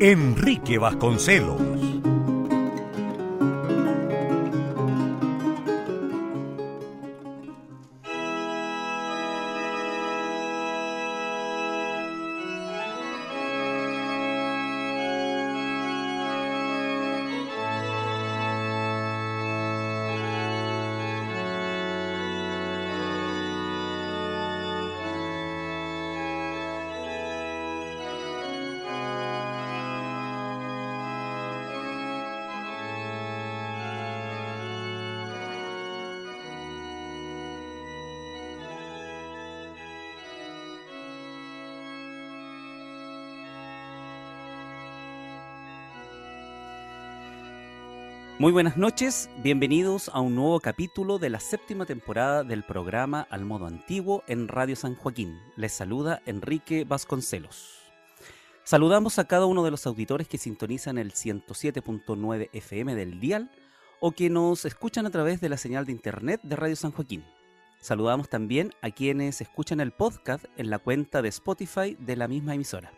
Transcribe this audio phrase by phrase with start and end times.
[0.00, 1.93] Enrique Vasconcelos.
[48.44, 53.46] Muy buenas noches, bienvenidos a un nuevo capítulo de la séptima temporada del programa Al
[53.46, 55.40] Modo Antiguo en Radio San Joaquín.
[55.56, 57.78] Les saluda Enrique Vasconcelos.
[58.62, 63.50] Saludamos a cada uno de los auditores que sintonizan el 107.9 FM del dial
[63.98, 67.24] o que nos escuchan a través de la señal de internet de Radio San Joaquín.
[67.80, 72.54] Saludamos también a quienes escuchan el podcast en la cuenta de Spotify de la misma
[72.54, 72.92] emisora.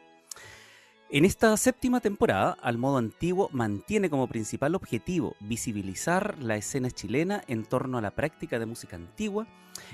[1.09, 7.45] En esta séptima temporada, Al Modo Antiguo mantiene como principal objetivo visibilizar la escena chilena
[7.47, 9.47] en torno a la práctica de música antigua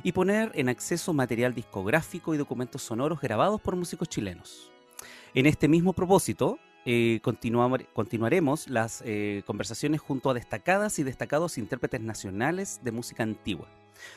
[0.03, 4.71] y poner en acceso material discográfico y documentos sonoros grabados por músicos chilenos.
[5.35, 12.01] En este mismo propósito, eh, continuaremos las eh, conversaciones junto a destacadas y destacados intérpretes
[12.01, 13.69] nacionales de música antigua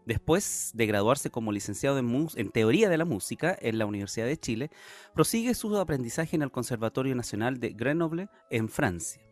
[0.04, 4.36] Después de graduarse como licenciado en, en, Teoría de la Música en la Universidad de
[4.36, 4.72] Chile,
[5.14, 9.22] prosigue su aprendizaje en el Conservatorio Nacional de Grenoble en Francia,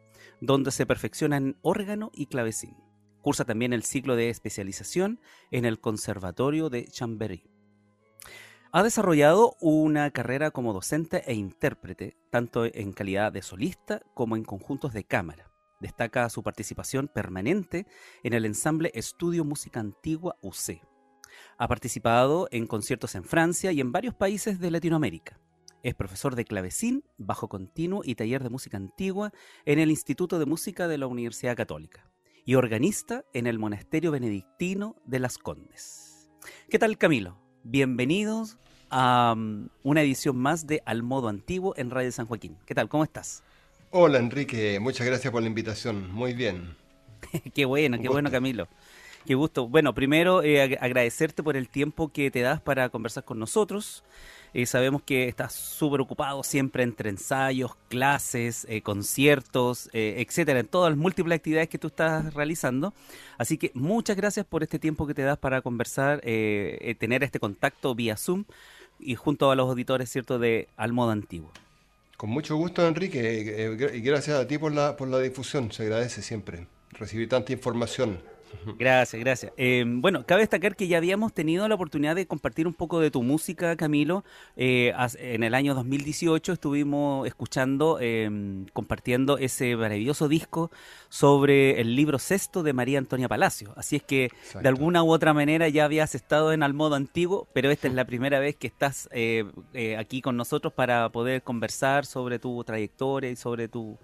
[0.41, 2.77] donde se perfecciona en órgano y clavecín.
[3.21, 5.19] Cursa también el ciclo de especialización
[5.51, 7.51] en el Conservatorio de Chambéry.
[8.77, 14.43] Ha desarrollado una carrera como docente e intérprete, tanto en calidad de solista como en
[14.43, 15.53] conjuntos de cámara.
[15.79, 17.87] Destaca su participación permanente
[18.25, 20.83] en el ensamble Estudio Música Antigua UC.
[21.57, 25.39] Ha participado en conciertos en Francia y en varios países de Latinoamérica.
[25.84, 29.31] Es profesor de clavecín, bajo continuo y taller de música antigua
[29.67, 32.11] en el Instituto de Música de la Universidad Católica
[32.45, 36.29] y organista en el Monasterio Benedictino de las Condes.
[36.69, 37.39] ¿Qué tal Camilo?
[37.63, 38.59] Bienvenidos
[38.97, 42.56] a um, una edición más de Al Modo Antiguo en Radio San Joaquín.
[42.65, 42.88] ¿Qué tal?
[42.88, 43.43] ¿Cómo estás?
[43.91, 46.12] Hola Enrique, muchas gracias por la invitación.
[46.12, 46.77] Muy bien.
[47.54, 48.69] qué bueno, qué bueno Camilo.
[49.27, 49.66] Qué gusto.
[49.66, 54.04] Bueno, primero eh, agradecerte por el tiempo que te das para conversar con nosotros.
[54.53, 60.69] Eh, sabemos que estás súper ocupado siempre entre ensayos, clases, eh, conciertos, eh, etcétera, en
[60.69, 62.94] todas las múltiples actividades que tú estás realizando.
[63.37, 67.97] Así que muchas gracias por este tiempo que te das para conversar, tener este contacto
[67.97, 68.44] vía Zoom
[69.04, 71.53] y junto a los auditores, ¿cierto?, de Al Modo Antiguo.
[72.16, 76.22] Con mucho gusto, Enrique, y gracias a ti por la, por la difusión, se agradece
[76.22, 78.21] siempre recibir tanta información.
[78.78, 79.53] Gracias, gracias.
[79.56, 83.10] Em, bueno, cabe destacar que ya habíamos tenido la oportunidad de compartir un poco de
[83.10, 84.24] tu música, Camilo.
[84.56, 90.71] Eh, en el año 2018 estuvimos escuchando, em, compartiendo ese maravilloso disco
[91.09, 93.72] sobre el libro sexto de María Antonia Palacio.
[93.77, 94.30] Así es que
[94.60, 97.95] de alguna u otra manera ya habías estado en Al Modo Antiguo, pero esta es
[97.95, 102.62] la primera vez que estás eh, eh, aquí con nosotros para poder conversar sobre tu
[102.65, 103.98] trayectoria y sobre tu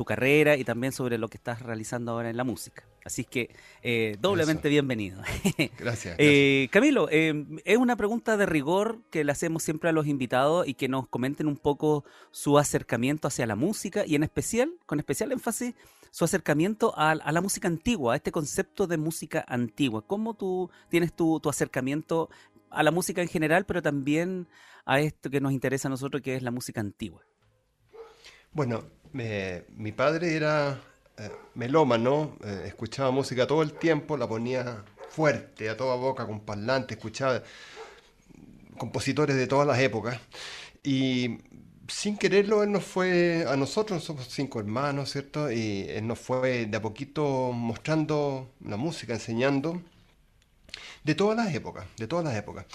[0.00, 2.84] tu carrera y también sobre lo que estás realizando ahora en la música.
[3.04, 5.20] Así que eh, doblemente bienvenido.
[5.78, 6.16] Gracias.
[6.16, 10.66] Eh, Camilo, eh, es una pregunta de rigor que le hacemos siempre a los invitados
[10.66, 15.00] y que nos comenten un poco su acercamiento hacia la música y en especial, con
[15.00, 15.74] especial énfasis,
[16.10, 20.06] su acercamiento a, la música antigua, a este concepto de música antigua.
[20.06, 22.30] ¿Cómo tú tienes tu, acercamiento
[22.70, 24.48] a la música en general, pero también
[24.86, 27.20] a esto que nos interesa a nosotros, que es la música antigua?
[28.52, 28.82] Bueno,
[29.12, 30.80] mi padre era
[31.18, 36.40] eh, melómano, eh, escuchaba música todo el tiempo, la ponía fuerte, a toda boca, con
[36.40, 37.42] parlante, escuchaba
[38.78, 40.18] compositores de todas las épocas.
[40.82, 41.38] Y
[41.88, 45.50] sin quererlo, él nos fue, a nosotros somos cinco hermanos, ¿cierto?
[45.50, 49.82] Y él nos fue de a poquito mostrando la música, enseñando
[51.04, 52.66] de todas las épocas, de todas las épocas.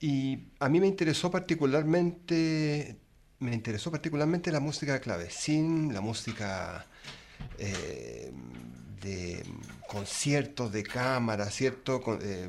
[0.00, 2.96] Y a mí me interesó particularmente,
[3.40, 6.86] me interesó particularmente la música de clavecín, la música
[7.58, 8.30] eh,
[9.02, 9.42] de
[9.88, 12.02] conciertos de cámara, ¿cierto?
[12.22, 12.48] Eh,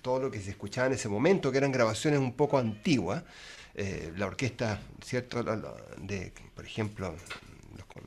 [0.00, 3.22] todo lo que se escuchaba en ese momento, que eran grabaciones un poco antiguas.
[3.74, 5.42] Eh, la orquesta, ¿cierto?
[5.42, 7.14] de, por ejemplo,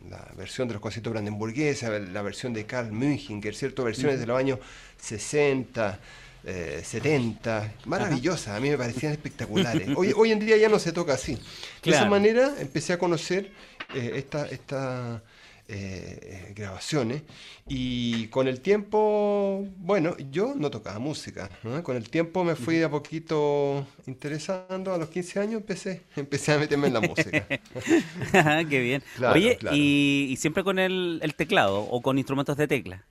[0.09, 3.83] la versión de los conciertos brandenburgueses, la versión de Carl Münchinger, ¿cierto?
[3.83, 4.59] Versiones de los años
[4.97, 5.99] 60,
[6.43, 9.89] 70, maravillosas, a mí me parecían espectaculares.
[9.95, 11.37] Hoy, hoy en día ya no se toca así.
[11.83, 13.51] De esa manera empecé a conocer
[13.93, 15.21] esta, esta
[15.69, 17.23] eh, grabaciones
[17.67, 21.49] y con el tiempo, bueno, yo no tocaba música,
[21.83, 26.57] con el tiempo me fui a poquito interesando, a los 15 años empecé, empecé a
[26.57, 27.45] meterme en la música.
[28.69, 29.03] Qué bien.
[29.29, 33.03] Oye, Y, siempre con el, el teclado o con instrumentos de tecla?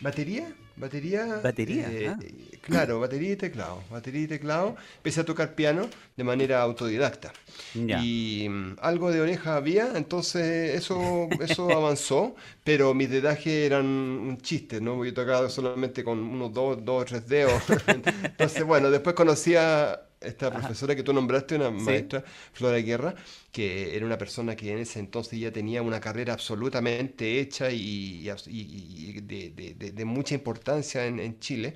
[0.00, 0.54] ¿Batería?
[0.76, 1.40] Batería.
[1.42, 1.86] Batería.
[1.90, 2.18] Eh, ah.
[2.62, 3.82] Claro, batería y teclado.
[3.90, 4.76] Batería y teclado.
[4.96, 7.32] Empecé a tocar piano de manera autodidacta.
[7.74, 14.38] Y mm, algo de oreja había, entonces eso, eso avanzó, pero mis dedajes eran un
[14.40, 15.04] chiste, ¿no?
[15.04, 17.62] Yo tocaba solamente con unos dos, dos o tres dedos.
[17.86, 23.14] entonces, bueno, después conocía esta profesora que tú nombraste, una maestra, Flora Guerra,
[23.52, 28.24] que era una persona que en ese entonces ya tenía una carrera absolutamente hecha y,
[28.24, 31.74] de, mucha importancia en, Chile.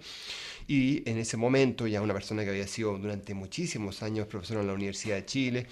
[0.66, 4.66] Y en ese momento ya una persona que había sido durante muchísimos años profesora en
[4.66, 5.66] la Universidad de Chile,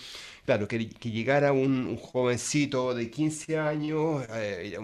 [0.46, 0.78] Claro, que,
[1.10, 4.78] llegara un, jovencito de 15 años eh,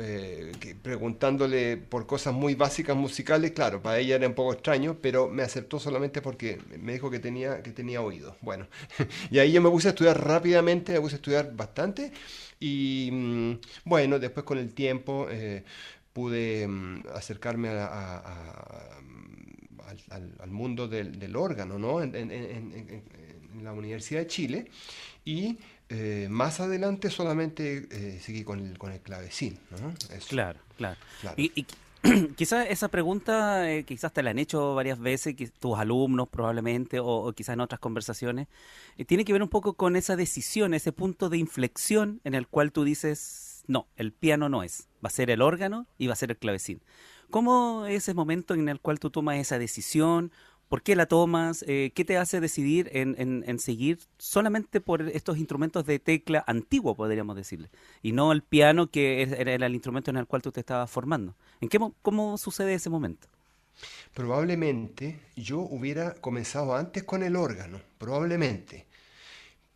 [0.00, 0.52] eh,
[0.82, 5.42] preguntándole por cosas muy básicas musicales, claro, para ella era un poco extraño, pero me
[5.42, 8.36] aceptó solamente porque me dijo que tenía, que tenía oído.
[8.42, 8.68] Bueno,
[9.30, 12.12] y ahí yo me puse a estudiar rápidamente, me puse a estudiar bastante
[12.60, 13.52] y mm,
[13.86, 15.64] bueno, después con el tiempo eh,
[16.12, 17.80] pude mm, acercarme al,
[20.48, 22.02] mundo del, órgano, ¿no?
[23.62, 24.70] La Universidad de Chile
[25.24, 25.58] y
[25.90, 29.58] eh, más adelante solamente eh, seguí con el, con el clavecín.
[30.28, 30.98] Claro, claro.
[31.36, 31.66] Y,
[32.36, 37.00] quizás esa pregunta, eh, quizás te la han hecho varias veces, que tus alumnos probablemente,
[37.00, 38.48] o, quizás en otras conversaciones,
[39.06, 42.70] tiene que ver un poco con esa decisión, ese punto de inflexión en el cual
[42.70, 46.16] tú dices, no, el piano no es, va a ser el órgano y va a
[46.16, 46.82] ser el clavecín.
[47.30, 50.32] ¿Cómo es ese momento en el cual tú tomas esa decisión
[50.68, 51.64] ¿Por qué la tomas?
[51.66, 57.36] Eh, ¿Qué te hace decidir en, seguir solamente por estos instrumentos de tecla antiguo, podríamos
[57.36, 57.70] decirle?
[58.02, 61.36] Y no el piano, que era el instrumento en el cual tú te estabas formando.
[61.60, 63.28] ¿En qué, ¿Cómo sucede ese momento?
[64.12, 68.87] Probablemente yo hubiera comenzado antes con el órgano, probablemente.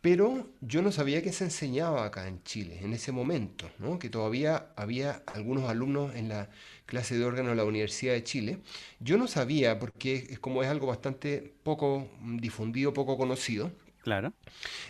[0.03, 3.99] Pero yo no sabía que se enseñaba acá en Chile en ese momento, ¿no?
[3.99, 6.49] que todavía había algunos alumnos en la
[6.85, 8.59] clase de órgano de la Universidad de Chile.
[8.99, 13.71] Yo no sabía, porque es como es algo bastante poco difundido, poco conocido.
[14.01, 14.33] Claro.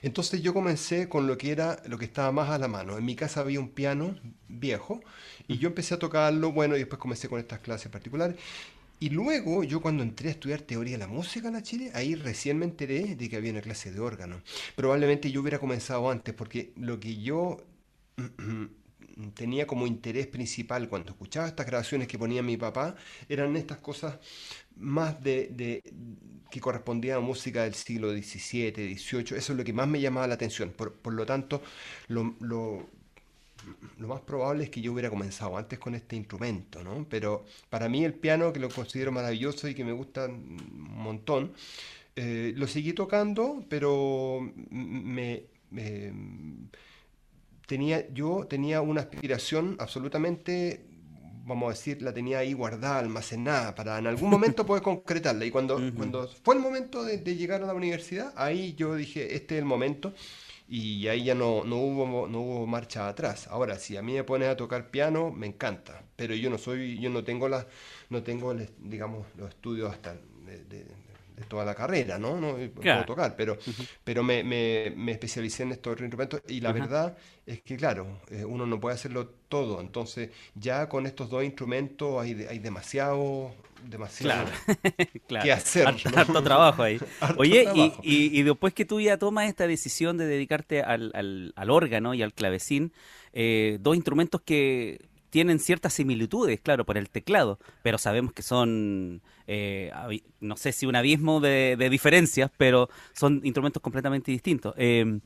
[0.01, 2.97] Entonces yo comencé con lo que era lo que estaba más a la mano.
[2.97, 4.15] En mi casa había un piano
[4.47, 4.99] viejo
[5.47, 8.35] y yo empecé a tocarlo, bueno, y después comencé con estas clases particulares.
[9.03, 12.15] Y luego, yo cuando entré a estudiar teoría de la música en la Chile, ahí
[12.15, 14.41] recién me enteré de que había una clase de órgano.
[14.77, 17.57] Probablemente yo hubiera comenzado antes, porque lo que yo
[19.33, 22.95] tenía como interés principal cuando escuchaba estas grabaciones que ponía mi papá,
[23.27, 24.19] eran estas cosas
[24.77, 25.83] más de,
[26.49, 29.37] que correspondían a música del siglo XVII, XVIII.
[29.37, 30.71] Eso es lo que más me llamaba la atención.
[30.71, 31.61] Por, lo tanto,
[32.07, 32.87] lo
[34.07, 37.05] más probable es que yo hubiera comenzado antes con este instrumento, ¿no?
[37.09, 40.57] Pero para mí el piano, que lo considero maravilloso y que me gusta un
[40.95, 41.53] montón,
[42.15, 45.43] eh, lo seguí tocando, pero me,
[47.65, 50.85] tenía, yo tenía una aspiración absolutamente,
[51.45, 55.45] vamos a decir, la tenía ahí guardada, almacenada, para en algún momento poder concretarla.
[55.45, 59.35] Y cuando, cuando fue el momento de, de, llegar a la universidad, ahí yo dije,
[59.35, 60.13] este es el momento
[60.75, 63.47] y ahí ya no, no, hubo, no hubo marcha atrás.
[63.47, 66.99] Ahora, si a mí me pones a tocar piano, me encanta, pero yo no soy,
[66.99, 67.67] yo no tengo la,
[68.09, 70.85] no tengo, digamos, los estudios hasta de,
[71.47, 72.39] toda la carrera, ¿no?
[72.39, 73.57] no Puedo tocar, pero,
[74.03, 78.65] pero me, me, especialicé en estos instrumentos y la verdad es que, claro, eh, uno
[78.65, 83.51] no puede hacerlo todo, entonces ya con estos dos instrumentos hay, hay demasiado
[83.89, 84.45] demasiado
[85.27, 85.87] claro, que hacer.
[85.87, 86.99] Harto, trabajo ahí.
[87.37, 87.67] Oye,
[88.01, 91.11] Y, y, después que tú ya tomas esta decisión de dedicarte al,
[91.55, 92.93] al, órgano y al clavecín,
[93.33, 95.01] eh, dos instrumentos que
[95.33, 99.91] tienen ciertas similitudes, claro, por el teclado, pero sabemos que son, eh,
[100.39, 104.75] no sé si un abismo de, diferencias, pero son instrumentos completamente distintos.
[104.77, 105.21] Em,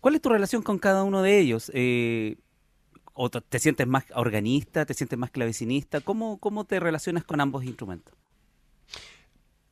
[0.00, 1.70] ¿Cuál es tu relación con cada uno de ellos?
[1.72, 2.36] Eh,
[3.14, 6.02] ¿O te sientes más organista, te sientes más clavecinista?
[6.02, 8.14] ¿Cómo, te relacionas con ambos instrumentos?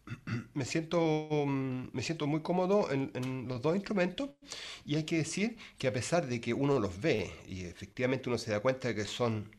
[0.54, 4.30] me siento, me siento muy cómodo en, los dos instrumentos
[4.86, 8.38] y hay que decir que a pesar de que uno los ve y efectivamente uno
[8.38, 9.52] se da cuenta de que son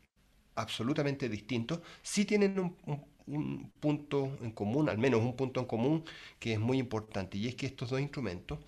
[0.55, 6.03] absolutamente distintos, sí tienen un, punto en común, al menos un punto en común
[6.39, 8.59] que es muy importante, y es que estos dos instrumentos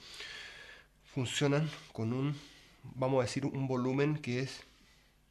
[1.14, 2.36] funcionan con un,
[2.96, 4.62] vamos a decir, un volumen que es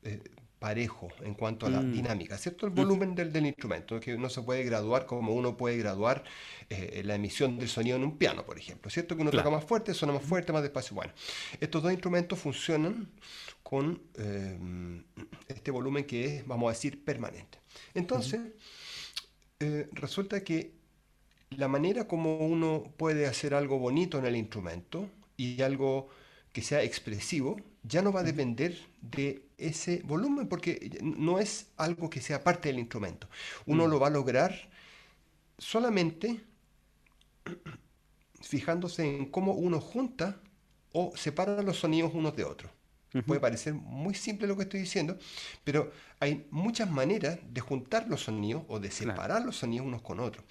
[0.04, 0.22] eh,
[0.58, 1.92] parejo en cuanto a la mm.
[1.92, 2.66] dinámica, ¿cierto?
[2.66, 6.25] El volumen del, del, instrumento, que no se puede graduar como uno puede graduar
[6.70, 9.16] eh, la emisión del sonido en un piano, por ejemplo, ¿cierto?
[9.16, 10.94] Que uno toca más fuerte, suena más fuerte, más despacio.
[10.94, 11.12] Bueno,
[11.60, 13.08] estos dos instrumentos funcionan
[13.68, 14.56] con eh,
[15.49, 17.58] este volumen que es, vamos a decir, permanente.
[17.94, 18.40] Entonces,
[19.58, 20.70] eh, resulta que
[21.50, 26.08] la manera como uno puede hacer algo bonito en el instrumento y algo
[26.52, 32.08] que sea expresivo, ya no va a depender de ese volumen, porque no es algo
[32.08, 33.28] que sea parte del instrumento.
[33.66, 33.90] Uno mm.
[33.90, 34.54] lo va a lograr
[35.58, 36.40] solamente
[38.40, 40.40] fijándose en cómo uno junta
[40.92, 42.75] o separa los sonidos unos de otros.
[43.25, 45.18] Puede parecer muy simple lo que estoy diciendo,
[45.64, 50.20] pero hay muchas maneras de juntar los sonidos o de separar los sonidos unos con
[50.20, 50.44] otros.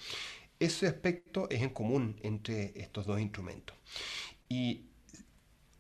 [0.60, 3.76] Ese aspecto es en común entre estos dos instrumentos.
[4.48, 4.86] Y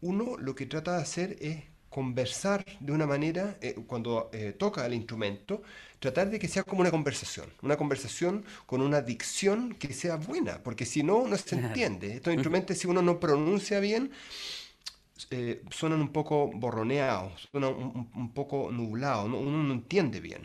[0.02, 4.86] uno lo que trata de hacer es conversar de una manera, eh, cuando eh, toca
[4.86, 5.62] el instrumento,
[6.00, 10.62] tratar de que sea como una conversación, una conversación con una dicción que sea buena,
[10.62, 12.16] porque si no, no se entiende.
[12.16, 14.12] Estos instrumentos, si uno no pronuncia bien,
[15.30, 17.74] eh, suenan un poco borroneados, suenan
[18.14, 20.42] un, poco nublados, uno no entiende bien.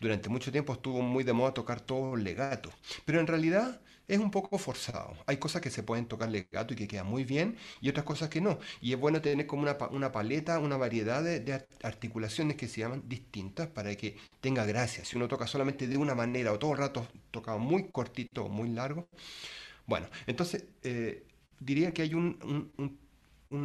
[0.00, 2.70] Durante mucho tiempo estuvo muy de moda tocar todo legato,
[3.04, 5.16] pero en realidad es un poco forzado.
[5.26, 8.28] Hay cosas que se pueden tocar legato y que quedan muy bien y otras cosas
[8.28, 8.58] que no.
[8.80, 13.04] Y es bueno tener como una, una paleta, una variedad de, articulaciones que se llaman
[13.06, 15.04] distintas para que tenga gracia.
[15.04, 18.48] Si uno toca solamente de una manera o todo el rato toca muy cortito o
[18.48, 19.08] muy largo.
[19.86, 21.24] Bueno, entonces eh,
[21.60, 22.98] diría que hay un, un,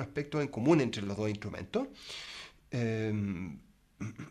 [0.02, 1.88] aspecto en común entre los dos instrumentos.
[2.72, 3.60] Em,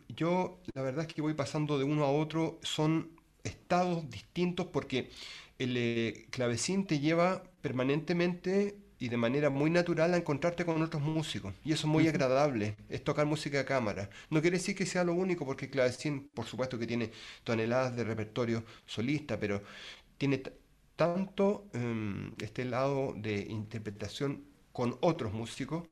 [0.08, 3.10] yo la verdad es que voy pasando de uno a otro, son
[3.44, 5.10] estados distintos porque
[5.58, 11.02] el eh, clavecín te lleva permanentemente y de manera muy natural a encontrarte con otros
[11.02, 11.54] músicos.
[11.64, 14.08] Y eso es muy agradable, es tocar música de cámara.
[14.30, 17.10] No quiere decir que sea lo único, porque el clavecín, por supuesto que tiene
[17.44, 19.62] toneladas de repertorio solista, pero
[20.18, 20.42] tiene
[20.96, 25.88] tanto em, este lado de interpretación con otros músicos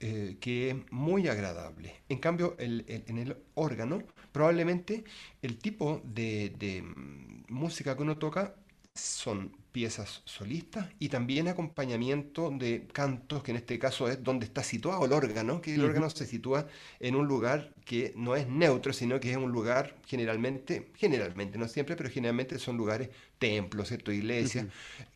[0.00, 2.02] eh, que es muy agradable.
[2.08, 4.02] En cambio, en el órgano,
[4.32, 5.04] probablemente
[5.42, 8.54] el tipo de, mm, música que uno toca
[8.94, 14.62] son piezas solistas y también acompañamiento de cantos, que en este caso es donde está
[14.62, 16.68] situado el órgano, que el órgano se sitúa
[17.00, 21.66] en un lugar que no es neutro, sino que es un lugar generalmente, generalmente, no
[21.66, 24.12] siempre, pero generalmente son lugares, templos, ¿cierto?
[24.12, 24.66] iglesias,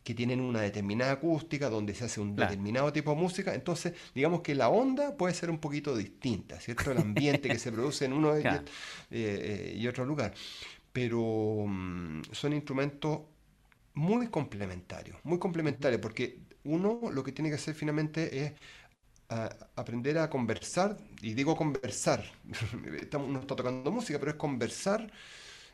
[0.03, 4.41] que tienen una determinada acústica, donde se hace un determinado tipo de música, entonces digamos
[4.41, 6.91] que la onda puede ser un poquito distinta, ¿cierto?
[6.91, 8.43] El ambiente que se produce en uno eh,
[9.09, 10.33] eh, y otro lugar.
[10.91, 13.19] Pero mm, son instrumentos
[13.99, 18.53] muy complementario, muy complementario, porque uno lo que tiene que hacer finalmente es
[19.27, 22.23] ah, aprender a conversar, y digo conversar,
[23.01, 25.11] estamos, no está tocando música, pero es conversar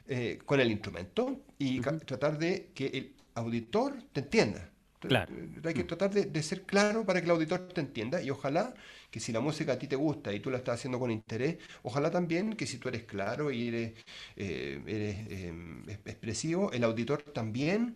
[0.08, 4.72] eh, con el instrumento y tratar de que el auditor te entienda.
[5.00, 5.32] Claro.
[5.64, 8.74] Hay que tratar de, ser claro para que el auditor te entienda y ojalá
[9.12, 11.58] que si la música a ti te gusta y tú la estás haciendo con interés,
[11.84, 13.94] ojalá también que si tú eres claro y eres,
[14.36, 17.96] eh, em, expresivo, el auditor también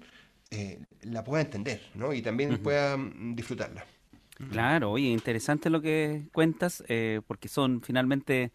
[0.52, 2.14] eh, la pueda entender ¿no?
[2.14, 3.86] y también pueda mm, disfrutarla.
[4.52, 8.52] Claro, oye, interesante lo que cuentas, eh, porque son finalmente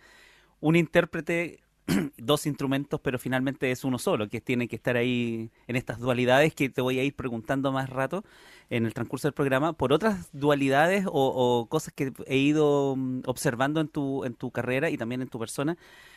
[0.61, 1.61] un intérprete,
[2.17, 6.55] dos instrumentos, pero finalmente es uno solo, que tiene que estar ahí en estas dualidades
[6.55, 8.25] que te voy a ir preguntando más rato
[8.71, 13.81] en el transcurso del programa, por otras dualidades o, cosas que he ido mm, observando
[13.81, 15.77] en tu, en tu carrera y también en tu persona,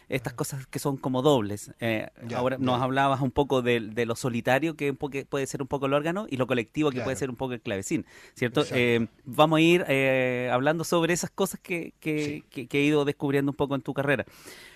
[0.10, 1.72] estas cosas que son como dobles.
[1.80, 5.94] Eh, ahora nos hablabas un poco de, lo solitario que puede ser un poco el
[5.94, 8.64] órgano y lo colectivo que puede ser un poco el clavecín, ¿cierto?
[8.72, 13.56] Eh, vamos a ir eh, hablando sobre esas cosas que, que, he ido descubriendo un
[13.56, 14.26] poco en tu carrera.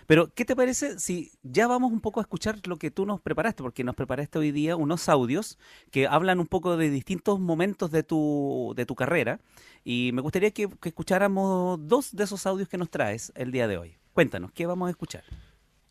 [0.07, 3.21] Pero, ¿qué te parece si ya vamos un poco a escuchar lo que tú nos
[3.21, 3.63] preparaste?
[3.63, 5.57] Porque nos preparaste hoy día unos audios
[5.89, 7.60] que hablan un poco de distintos momentos
[7.91, 9.39] de tu, de tu carrera
[9.83, 13.77] y me gustaría que escucháramos dos de esos audios que nos traes el día de
[13.77, 13.95] hoy.
[14.13, 15.23] Cuéntanos, ¿qué vamos a escuchar?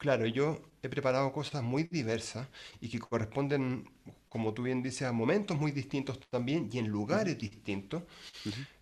[0.00, 2.49] Claro, yo he preparado cosas muy diversas
[2.81, 3.85] y que corresponden,
[4.31, 8.03] como tú bien dices, a momentos muy distintos también y en lugares distintos.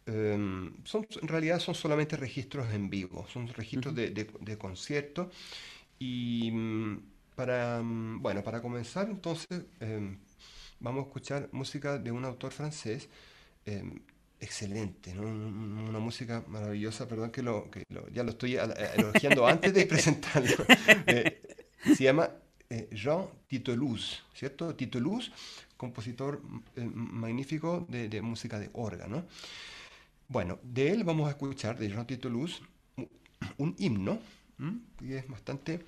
[0.06, 5.28] Em, son, en realidad son solamente registros en vivo, son registros de, de, conciertos.
[5.98, 7.02] Y mm,
[7.34, 10.18] para, mm, bueno, para comenzar, entonces, em,
[10.80, 13.08] vamos a escuchar música de un autor francés
[13.64, 14.00] em,
[14.40, 20.64] excelente, una música maravillosa, perdón que, lo, que ya lo estoy elogiando antes de presentarlo.
[21.06, 21.40] Eh,
[21.96, 22.28] se llama
[22.68, 24.74] eh, Jean Titolus, ¿cierto?
[24.74, 25.32] Titolus,
[25.76, 26.42] compositor
[26.76, 29.24] eh, magnífico de, música de órgano.
[30.28, 32.62] Bueno, de él vamos a escuchar, de Jean Titolus,
[33.56, 34.18] un himno,
[34.98, 35.84] que es bastante,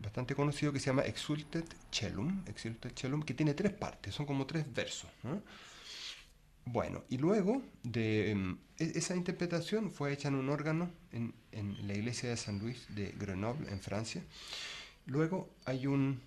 [0.00, 4.46] bastante conocido, que se llama Exultet Cellum, Exultet Cellum, que tiene tres partes, son como
[4.46, 5.10] tres versos.
[6.66, 11.34] Bueno, y luego de em, e-, esa interpretación fue hecha en un órgano en,
[11.86, 14.22] la iglesia de San Luis de Grenoble, en Francia.
[15.06, 16.20] Luego hay un,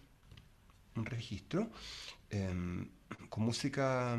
[0.96, 1.70] registro
[2.30, 2.88] em,
[3.30, 4.18] con música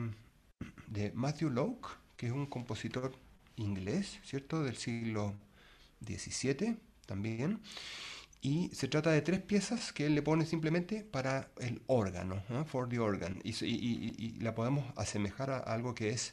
[0.87, 3.13] de Matthew Locke, que es un compositor
[3.57, 4.63] inglés, ¿cierto?
[4.63, 5.35] Del siglo
[6.05, 6.77] XVII
[7.07, 7.61] también.
[8.41, 12.89] Y se trata de tres piezas que él le pone simplemente para el órgano, for
[12.89, 13.41] the organ.
[13.43, 16.33] Y, la podemos asemejar a algo que es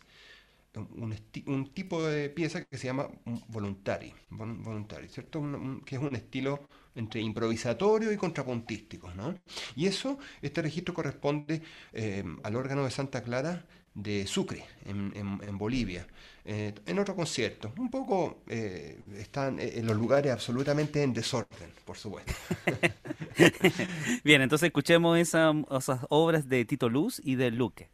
[0.75, 3.07] un, tipo de pieza que se llama
[3.47, 5.41] voluntary, voluntary ¿cierto?
[5.85, 9.13] que es un estilo entre improvisatorio y contrapuntístico.
[9.13, 9.35] ¿no?
[9.75, 11.61] Y eso, este registro corresponde
[11.93, 16.05] eh, al órgano de Santa Clara de Sucre, en, Bolivia,
[16.43, 17.73] eh, en otro concierto.
[17.77, 22.33] Un poco eh, están eh, en los lugares absolutamente en desorden, por supuesto.
[24.23, 25.55] Bien, entonces escuchemos esas
[26.09, 27.89] obras de Tito Luz y de Luque.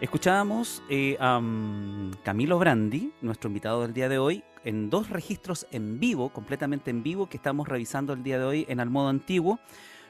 [0.00, 5.66] Escuchábamos eh, a mm, Camilo Brandi, nuestro invitado del día de hoy, en dos registros
[5.72, 9.08] en vivo, completamente en vivo, que estamos revisando el día de hoy en Al Modo
[9.08, 9.58] Antiguo.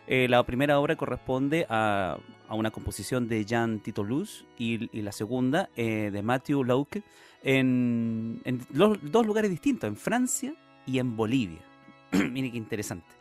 [0.07, 2.19] Eh, la primera obra corresponde a,
[2.51, 7.03] una composición de Jean Tito Luz y, la segunda eh, de Matthew Lauke
[7.43, 11.61] en, dos lugares distintos, en Francia y en Bolivia.
[12.13, 13.18] Mire qué interesante.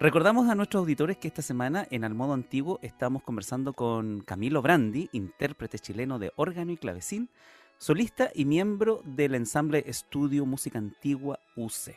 [0.00, 4.62] Recordamos a nuestros auditores que esta semana en Al Modo Antiguo estamos conversando con Camilo
[4.62, 7.28] Brandi, intérprete chileno de órgano y clavecín,
[7.78, 11.96] solista y miembro del ensamble Estudio Música Antigua UC.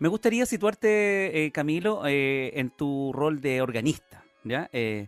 [0.00, 4.24] Me gustaría situarte, eh, Camilo, eh, en tu rol de organista.
[4.72, 5.06] Eh,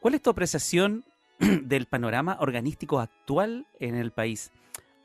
[0.00, 1.04] ¿Cuál es tu apreciación
[1.38, 4.52] del panorama organístico actual en el país?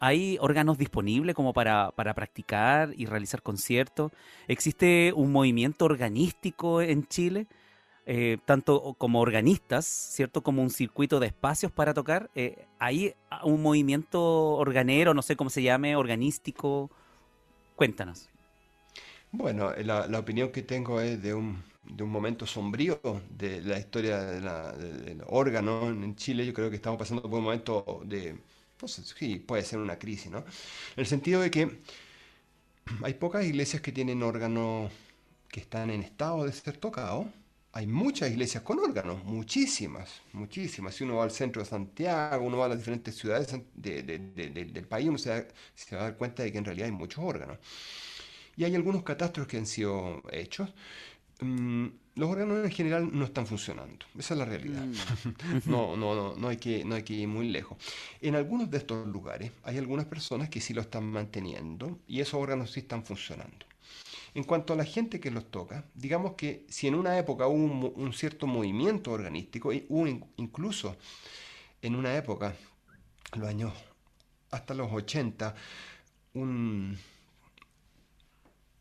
[0.06, 4.12] ¿Hay órganos disponibles como para, para practicar y realizar conciertos?
[4.50, 7.48] ¿Existe un movimiento organístico en Chile?
[8.06, 10.44] Eh, tanto como organistas, ¿cierto?
[10.44, 12.30] Como un circuito de espacios para tocar.
[12.36, 14.22] Eh, ¿Hay un movimiento
[14.56, 16.92] organero, no sé cómo se llame, organístico?
[17.78, 18.30] Cuéntanos.
[19.32, 24.20] Bueno, la, opinión que tengo es de un, de un momento sombrío de la historia
[24.20, 26.46] del órgano en Chile.
[26.46, 28.36] Yo creo que estamos pasando por un momento de
[28.88, 30.40] sí, puede ser una crisis, ¿no?
[30.40, 30.46] En
[30.98, 31.80] el sentido de que
[33.04, 34.92] hay pocas iglesias que tienen órganos
[35.50, 37.28] que están en estado de ser tocados.
[37.74, 40.96] Hay muchas iglesias con órganos, muchísimas, muchísimas.
[40.96, 45.10] Si uno va al centro de Santiago, uno va a las diferentes ciudades del país,
[45.10, 47.58] uno se, va a dar cuenta de que en realidad hay muchos órganos.
[48.56, 50.70] Y hay algunos catastros que han sido hechos.
[51.44, 54.06] Mm, los órganos en general no están funcionando.
[54.18, 54.86] Esa es la realidad.
[54.86, 55.70] Mm.
[55.70, 57.78] no, no, no, no, hay que, no hay que ir muy lejos.
[58.22, 62.36] En algunos de estos lugares hay algunas personas que sí lo están manteniendo y esos
[62.36, 63.66] órganos sí están funcionando.
[64.36, 67.90] En cuanto a la gente que los toca, digamos que si en una época hubo
[67.90, 70.98] un, cierto movimiento organístico, hubo incluso
[71.82, 72.56] en una época,
[73.36, 73.74] los años
[74.50, 75.54] hasta los 80,
[76.34, 76.98] un,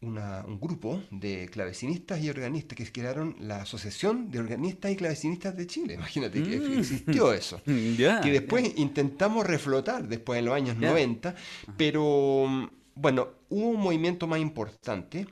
[0.02, 5.66] un grupo de clavecinistas y organistas que crearon la Asociación de Organistas y Clavecinistas de
[5.66, 5.94] Chile.
[5.94, 6.78] Imagínate que mm.
[6.78, 7.62] existió eso.
[7.64, 11.34] que después intentamos reflotar después en los años 90,
[11.76, 15.26] pero bueno, hubo un movimiento más importante.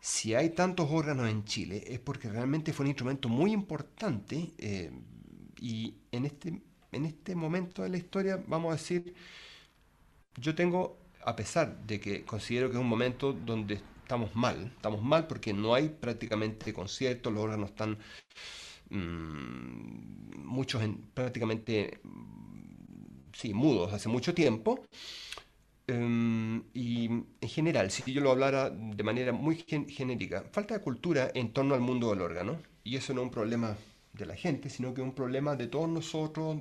[0.00, 4.92] Si hay tantos órganos en Chile es porque realmente fue un instrumento muy importante eh,
[5.60, 9.14] y en este, en este momento de la historia, vamos a decir,
[10.36, 15.02] yo tengo, a pesar de que considero que es un momento donde estamos mal, estamos
[15.02, 17.98] mal porque no hay prácticamente conciertos, los órganos están
[18.90, 21.98] mm, muchos en, prácticamente
[23.32, 24.84] sí, mudos hace mucho tiempo.
[25.88, 29.56] Em, y en general, si yo lo hablara de manera muy
[29.88, 33.32] genérica, falta de cultura en torno al mundo del órgano, y eso no es un
[33.32, 33.76] problema
[34.12, 36.58] de la gente, sino que es un problema de todos nosotros,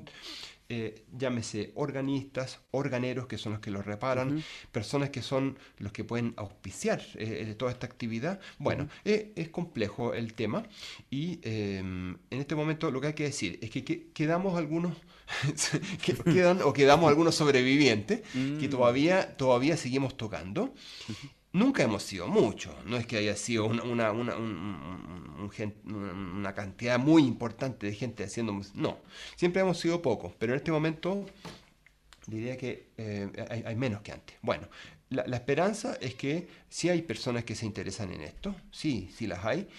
[0.67, 6.03] eh, llámese organistas, organeros, que son los que los reparan, personas que son los que
[6.03, 8.39] pueden auspiciar eh, toda esta actividad.
[8.57, 10.63] Bueno, eh, es complejo el tema
[11.11, 14.97] y em, en este momento lo que hay que decir es que, quedamos algunos,
[16.25, 18.69] quedan o quedamos algunos sobrevivientes que mm.
[18.71, 20.73] todavía, todavía seguimos tocando
[21.55, 24.35] nunca hemos sido muchos, no es que haya sido una, una,
[26.53, 28.61] cantidad muy importante de gente haciendo...
[28.73, 28.99] No,
[29.35, 31.25] siempre hemos sido pocos, pero en este momento
[32.27, 34.35] diría que eh, hay, menos que antes.
[34.41, 34.67] Bueno,
[35.09, 39.45] la, esperanza es que sí hay personas que se interesan en esto, sí, sí las
[39.45, 39.69] hay,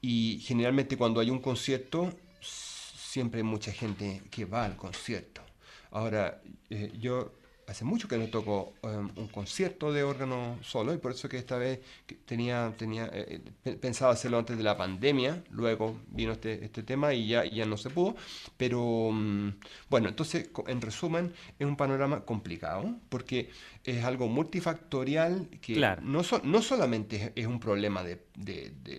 [0.00, 2.10] y generalmente cuando hay un concierto,
[2.40, 5.42] siempre hay mucha gente que va al concierto.
[5.90, 7.37] Ahora, eh, yo
[7.68, 11.36] hace mucho que no toco em, un concierto de órgano solo y por eso que
[11.36, 11.80] esta vez
[12.24, 17.12] tenía, tenía eh, eh, pensaba hacerlo antes de la pandemia, luego vino este, este tema
[17.12, 18.16] y ya, ya no se pudo,
[18.56, 19.50] pero mm,
[19.90, 23.50] bueno, entonces en resumen es un panorama complicado porque
[23.88, 28.20] es algo multifactorial que no, no solamente es un problema de,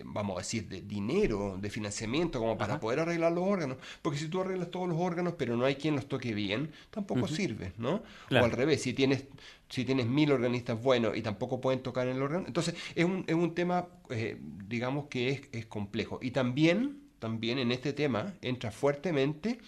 [0.04, 4.28] vamos a decir, de dinero, de financiamiento, como para poder arreglar los órganos, porque si
[4.28, 8.02] tú arreglas todos los órganos pero no hay quien los toque bien, tampoco sirve, ¿no?
[8.30, 9.24] O al revés, si tienes,
[9.68, 13.24] si tienes mil organistas buenos y tampoco pueden tocar en el órgano, entonces es un,
[13.28, 16.18] es un tema, eh, digamos que es, es complejo.
[16.20, 19.58] Y también, también en este tema entra fuertemente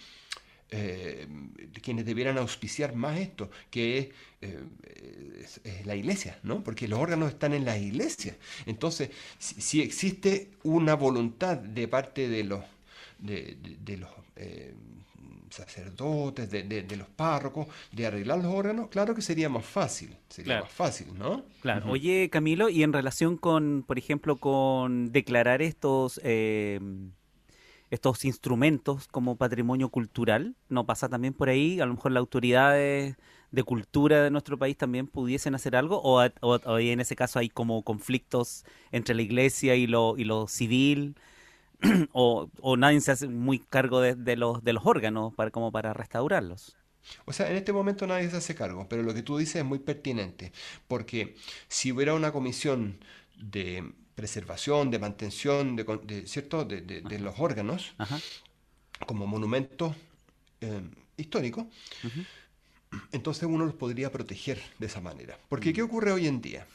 [0.75, 1.27] eh,
[1.83, 4.59] quienes debieran auspiciar más esto, que eh,
[5.63, 6.63] es, la iglesia, ¿no?
[6.63, 8.35] Porque los órganos están en la iglesia.
[8.65, 12.63] Entonces, si, existe una voluntad de parte de los,
[13.19, 13.55] de,
[13.99, 14.73] los eh,
[15.51, 20.71] sacerdotes, de, los párrocos, de arreglar los órganos, claro que sería más fácil, sería más
[20.71, 21.45] fácil, ¿no?
[21.61, 21.91] Claro.
[21.91, 26.19] Oye, Camilo, y en relación con, por ejemplo, con declarar estos
[27.93, 30.55] estos instrumentos como patrimonio cultural?
[30.67, 31.79] ¿No pasa también por ahí?
[31.79, 33.17] A lo mejor las autoridades
[33.51, 36.23] de cultura de nuestro país también pudiesen hacer algo o,
[36.79, 41.15] en ese caso hay como conflictos entre la iglesia y lo, y lo civil
[42.13, 46.75] o, nadie se hace muy cargo de, los, de los órganos como para restaurarlos.
[47.25, 49.65] O sea, en este momento nadie se hace cargo, pero lo que tú dices es
[49.65, 50.51] muy pertinente,
[50.87, 51.35] porque
[51.67, 52.97] si hubiera una comisión
[53.37, 56.65] de preservación, de mantención, de, ¿cierto?
[56.65, 57.93] de, los órganos,
[59.05, 59.95] como monumentos
[60.61, 60.81] eh,
[61.17, 61.65] históricos,
[63.11, 65.37] entonces uno los podría proteger de esa manera.
[65.49, 65.73] Porque mm.
[65.73, 66.65] ¿qué ocurre hoy en día?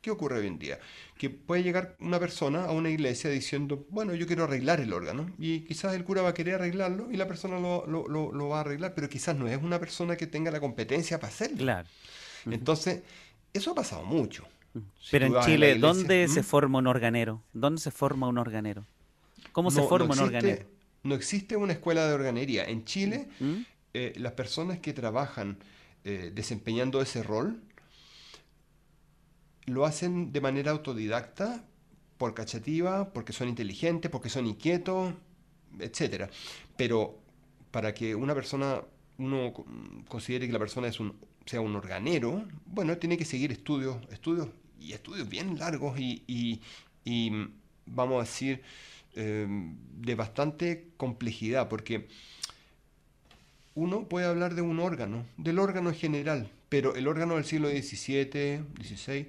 [0.00, 0.78] ¿Qué ocurre hoy en día?
[1.18, 5.30] Que puede llegar una persona a una iglesia diciendo, bueno, yo quiero arreglar el órgano,
[5.38, 8.94] y quizás el cura va a querer arreglarlo y la persona lo, va a arreglar,
[8.94, 11.58] pero quizás no es una persona que tenga la competencia para hacerlo.
[11.58, 11.88] Claro.
[12.46, 13.02] Entonces,
[13.52, 14.46] eso ha pasado mucho.
[15.10, 17.42] Pero en Chile, ¿dónde se forma un organero?
[17.52, 18.86] ¿Dónde se forma un organero?
[19.52, 20.64] ¿Cómo se forma un organero?
[21.02, 22.64] No existe una escuela de organería.
[22.64, 23.62] En Chile, ¿Mm?
[23.92, 25.58] Eh, las personas que trabajan
[26.04, 27.60] eh, desempeñando ese rol
[29.66, 31.64] lo hacen de manera autodidacta,
[32.16, 35.14] por cachativa, porque son inteligentes, porque son inquietos,
[35.78, 36.30] etc.
[36.76, 37.18] Pero
[37.70, 38.82] para que una persona,
[39.18, 39.52] uno
[40.08, 41.16] considere que la persona es un,
[41.50, 46.60] sea un organero, bueno, tiene que seguir estudios, estudios y estudios bien largos y,
[47.86, 48.62] vamos a decir,
[49.16, 52.06] eh, de bastante complejidad, porque
[53.74, 57.68] uno puede hablar de un órgano, del órgano en general, pero el órgano del siglo
[57.68, 59.28] XVII, XVI,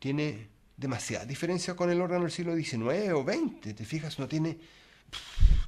[0.00, 4.18] tiene demasiada diferencia con el órgano del siglo XIX o XX, ¿te fijas?
[4.18, 4.58] No tiene...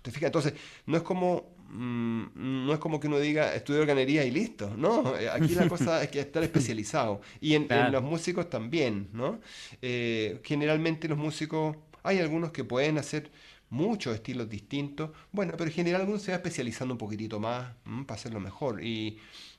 [0.02, 0.26] ¿Te fijas?
[0.26, 0.54] Entonces,
[0.86, 5.14] no es como no es como que uno diga estudio organería y listo, ¿no?
[5.32, 7.20] Aquí la cosa es que estar especializado.
[7.40, 9.40] Y en, los músicos también, ¿no?
[9.82, 13.30] Eh, generalmente los músicos, hay algunos que pueden hacer
[13.70, 15.10] muchos estilos distintos.
[15.32, 17.72] Bueno, pero en general uno se va especializando un poquitito más
[18.06, 18.82] para hacerlo mejor.
[18.84, 19.18] Y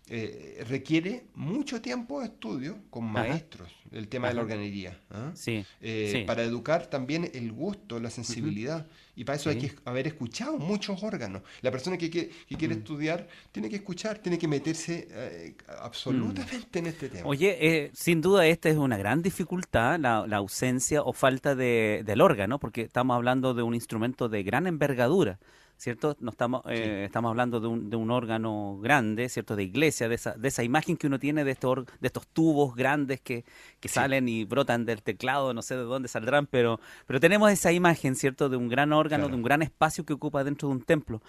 [0.09, 4.97] eh, requiere mucho tiempo de estudio con maestros, el tema de la organería.
[5.11, 5.33] ¿ah?
[5.81, 8.87] Eh, sí, Para educar también el gusto, la sensibilidad.
[9.17, 11.41] Y para eso hay que haber escuchado muchos órganos.
[11.61, 12.29] La persona que, quiere
[12.75, 12.77] mm.
[12.77, 17.27] estudiar tiene que escuchar, tiene que meterse eh, absolutamente en este tema.
[17.27, 22.59] Oye, sin duda esta es una gran dificultad, la, ausencia o falta de, del órgano,
[22.59, 25.39] porque estamos hablando de un instrumento de gran envergadura.
[25.77, 26.17] ¿Cierto?
[26.19, 29.55] No estamos, eh, estamos hablando de un, de un, órgano grande, ¿cierto?
[29.55, 32.75] De iglesia, de esa, de esa imagen que uno tiene de estos, de estos tubos
[32.75, 33.45] grandes que,
[33.79, 37.71] que salen y brotan del teclado, no sé de dónde saldrán, pero, pero tenemos esa
[37.71, 38.49] imagen, ¿cierto?
[38.49, 41.21] De un gran órgano, de un gran espacio que ocupa dentro de un templo.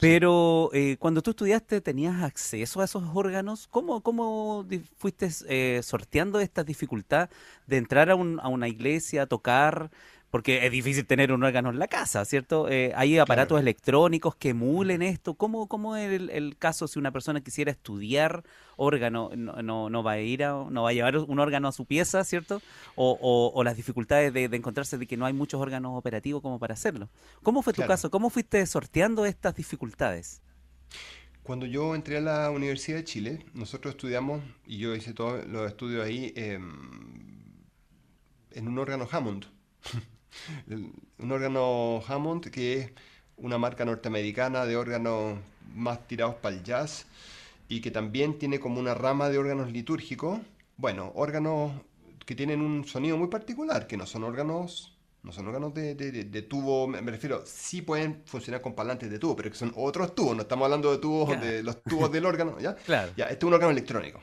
[0.00, 3.68] Pero eh, cuando tú estudiaste, ¿tenías acceso a esos órganos?
[3.68, 4.66] ¿Cómo, cómo
[4.96, 7.30] fuiste eh, sorteando esta dificultad
[7.66, 9.90] de entrar a, un, a una iglesia, a tocar,
[10.34, 12.68] porque es difícil tener un órgano en la casa, ¿cierto?
[12.68, 15.34] Eh, hay aparatos electrónicos que emulen esto.
[15.34, 18.42] ¿Cómo, cómo es el, caso si una persona quisiera estudiar
[18.74, 19.30] órgano?
[19.36, 22.24] No, no, va a ir a, no va a llevar un órgano a su pieza,
[22.24, 22.60] ¿cierto?
[22.96, 27.08] O, las dificultades de, encontrarse de que no hay muchos órganos operativos como para hacerlo.
[27.44, 28.10] ¿Cómo fue tu caso?
[28.10, 30.42] ¿Cómo fuiste sorteando estas dificultades?
[31.44, 35.68] Cuando yo entré a la Universidad de Chile, nosotros estudiamos, y yo hice todos los
[35.68, 37.54] estudios ahí, em,
[38.50, 39.46] en un órgano Hammond.
[40.66, 42.90] un órgano Hammond que es
[43.36, 45.38] una marca norteamericana de órganos
[45.74, 47.06] más tirados para el jazz
[47.68, 50.40] y que también tiene como una rama de órganos litúrgicos,
[50.76, 51.72] bueno, órganos
[52.26, 56.42] que tienen un sonido muy particular, que no son órganos no son órganos de, de,
[56.42, 60.36] tubo, me, refiero, sí pueden funcionar con parlantes de tubo, pero que son otros tubos,
[60.36, 62.74] no estamos hablando de tubos, de los tubos del órgano, ¿ya?
[62.84, 63.10] Claro.
[63.16, 64.20] Ya, este es un órgano electrónico.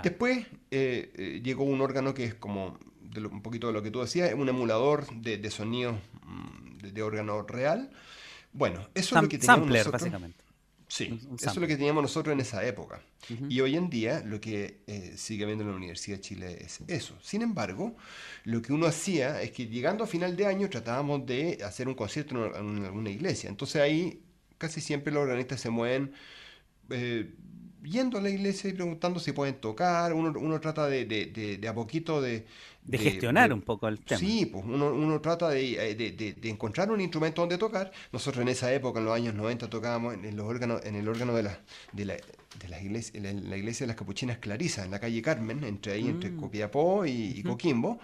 [0.00, 2.78] Después eh, eh, llegó un órgano que es como
[3.16, 7.42] un poquito de lo que tú decías, un emulador de, de sonido mm, de, órgano
[7.42, 7.90] real.
[8.52, 9.92] Bueno, eso es lo que teníamos nosotros.
[9.92, 10.48] básicamente.
[10.88, 13.02] Sí, eso es lo que teníamos nosotros en esa época.
[13.50, 16.80] Y hoy en día lo que eh, sigue habiendo en la Universidad de Chile es
[16.86, 17.14] eso.
[17.20, 17.94] Sin embargo,
[18.44, 21.94] lo que uno hacía es que llegando a final de año tratábamos de hacer un
[21.94, 23.50] concierto en, alguna iglesia.
[23.50, 24.22] Entonces ahí
[24.56, 26.12] casi siempre los organistas se mueven
[26.88, 27.34] eh,
[27.82, 30.14] yendo a la iglesia y preguntando si pueden tocar.
[30.14, 32.46] Uno, uno trata de, de, de a poquito de,
[32.88, 34.18] de, gestionar un poco el tema.
[34.18, 37.92] Sí, pues uno, uno trata eh, de, encontrar un instrumento donde tocar.
[38.12, 41.34] Nosotros en esa época, en los años 90, tocábamos en, los órganos, en el órgano
[41.34, 41.60] de la,
[41.92, 45.62] de la, de la iglesia, la, iglesia de las Capuchinas Clarisas, en la calle Carmen,
[45.64, 46.40] entre ahí, entre mm.
[46.40, 48.00] Copiapó y, Coquimbo.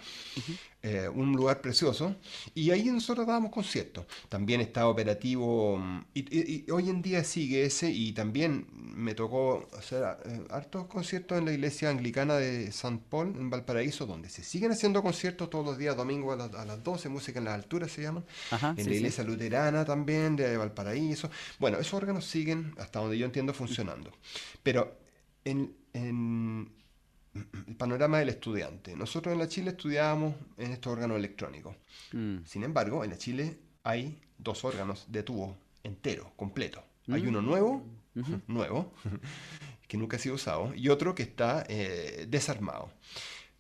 [0.87, 2.15] Eh, un lugar precioso.
[2.55, 4.05] Y ahí nosotros dábamos conciertos.
[4.29, 5.83] También estaba operativo,
[6.13, 11.47] y, hoy en día sigue ese, y también me tocó hacer eh, hartos conciertos en
[11.47, 15.79] la iglesia anglicana de San Paul, en Valparaíso, donde se siguen haciendo conciertos todos los
[15.79, 18.27] días, domingo a, las- a las 12, música en las alturas se llaman.
[18.51, 18.97] Ajá, en sí, la sí.
[18.97, 21.31] iglesia luterana también, de Valparaíso.
[21.59, 24.13] Bueno, esos órganos siguen, hasta donde yo entiendo, funcionando.
[24.63, 24.99] Pero
[25.45, 26.71] en, en
[27.35, 31.77] el panorama del estudiante, nosotros en la Chile estudiábamos en estos órganos electrónicos.
[32.13, 32.39] Mm.
[32.45, 36.83] Sin embargo, en la Chile hay dos órganos de tubo entero, completo.
[37.09, 37.29] Hay Mm.
[37.29, 37.83] uno nuevo,
[38.47, 38.93] nuevo,
[39.89, 42.91] que nunca ha sido usado, y otro que está eh, desarmado.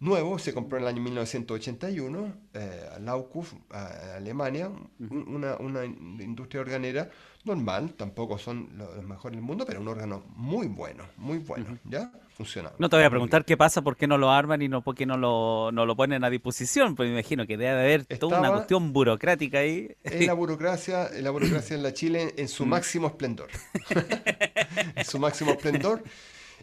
[0.00, 6.60] Nuevo se compró en el año 1981, eh, Laukuf, a- Alemania, un- una, una industria
[6.60, 7.10] organera
[7.44, 11.78] normal, tampoco son lo- los mejores del mundo, pero un órgano muy bueno, muy bueno,
[11.84, 12.10] ¿ya?
[12.78, 14.94] No te voy a preguntar qué pasa, por qué no lo arman y no por
[14.94, 18.40] qué no lo, no lo ponen a disposición, pues me imagino que debe haber toda
[18.40, 19.94] una cuestión burocrática ahí.
[20.02, 22.48] Es la burocracia, la burocracia en la Chile en Mm.
[22.48, 23.48] su máximo esplendor.
[24.96, 26.02] en su máximo esplendor.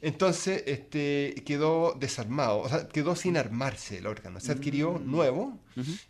[0.03, 4.39] Entonces, este, quedó desarmado, o sea, quedó sin armarse el órgano.
[4.39, 5.11] Se adquirió Mm.
[5.11, 5.59] nuevo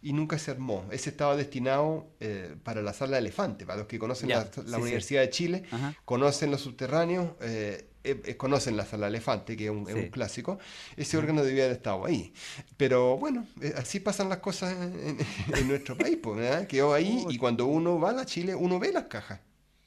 [0.01, 0.85] y nunca se armó.
[0.91, 3.65] Ese estaba destinado eh, para la sala elefante.
[3.65, 4.75] Para los que conocen la, la sí, sí.
[4.81, 5.93] Universidad de Chile, Ajá.
[6.05, 10.59] conocen los subterráneos, eh, eh, eh, conocen la sala elefante, que es un, es clásico.
[10.97, 12.33] Ese órgano debía haber estado ahí.
[12.77, 15.17] Pero bueno, eh, así pasan las cosas en,
[15.55, 16.17] en nuestro país.
[16.21, 16.67] Pues, ¿verdad?
[16.67, 19.39] Quedó ahí y cuando uno va a la Chile, uno ve las cajas.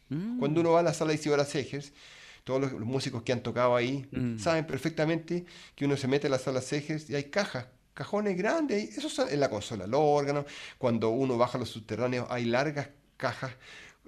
[0.09, 0.39] Mm.
[0.39, 1.93] Cuando uno va a la sala Isidora Segers,
[2.45, 4.39] todos los, los músicos que han tocado ahí Mm.
[4.39, 5.45] saben perfectamente
[5.75, 9.31] que uno se mete a la sala Segers y hay cajas, cajones grandes, eso está
[9.33, 10.45] en la consola, los órganos.
[10.79, 13.53] Cuando uno baja los subterráneos hay largas cajas.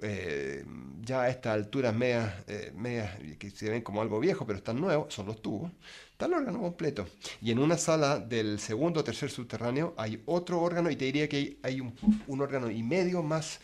[0.01, 0.63] Eh,
[1.01, 4.79] ya a estas alturas medias, eh, medias que se ven como algo viejo, pero están
[4.79, 5.71] nuevos, son los tubos,
[6.11, 7.07] está el órgano completo.
[7.41, 11.27] Y en una sala del segundo o tercer subterráneo hay otro órgano, y te diría
[11.27, 11.93] que hay, hay un,
[12.27, 13.59] un órgano y medio más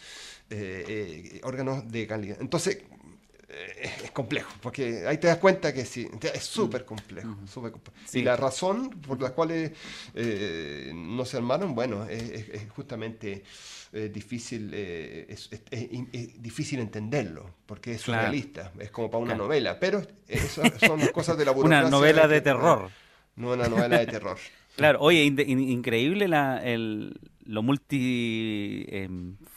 [0.49, 2.37] eh, órganos de calidad.
[2.39, 2.79] Entonces,
[4.03, 7.99] es complejo, porque ahí te das cuenta que sí, es súper complejo, súper complejo.
[8.03, 8.19] Sí.
[8.19, 9.71] Y la razón por la cual
[10.15, 13.43] eh, no se armaron, bueno, es justamente
[13.93, 18.23] eh, difícil, eh, es, es- es- es difícil entenderlo, porque es Claro.
[18.23, 19.43] surrealista, es como para una Claro.
[19.45, 21.89] novela, pero eso son las cosas de la Una burocracia.
[21.89, 22.89] novela de terror.
[23.35, 24.37] No una novela de terror.
[24.75, 27.13] Claro, oye, in- in- increíble la, el,
[27.45, 27.61] lo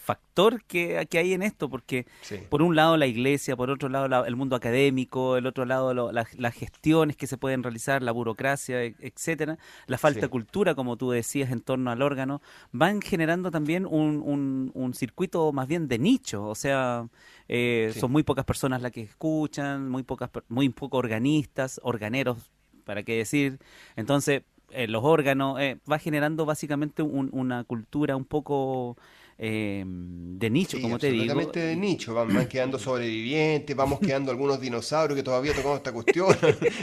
[0.06, 2.36] multifactor que, que hay en esto, porque Sí.
[2.48, 5.94] por un lado la iglesia, por otro lado la- el mundo académico, el otro lado
[5.94, 10.28] lo- la- las gestiones que se pueden realizar, la burocracia, e- etcétera, la falta de
[10.28, 12.40] cultura, como tú decías, en torno al órgano,
[12.72, 17.08] van generando también un, un- un circuito más bien de nicho, o sea,
[17.48, 18.00] eh, Sí.
[18.00, 22.50] son muy pocas personas las que escuchan, muy pocas, muy pocos organistas, organeros,
[22.84, 23.58] para qué decir,
[23.96, 28.96] entonces eh, los órganos eh, va generando básicamente un- una cultura un poco
[29.38, 31.22] eh, de nicho, Sí, como te digo.
[31.24, 35.92] absolutamente de nicho, van, van quedando sobrevivientes, vamos quedando algunos dinosaurios que todavía tocamos esta
[35.92, 36.34] cuestión,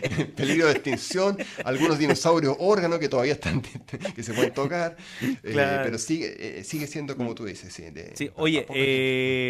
[0.04, 3.62] en peligro de extinción, algunos dinosaurios órganos que todavía están,
[4.16, 7.84] que se pueden tocar, eh, pero sigue, eh, sigue siendo como tú dices, sí.
[7.90, 8.66] de- oye,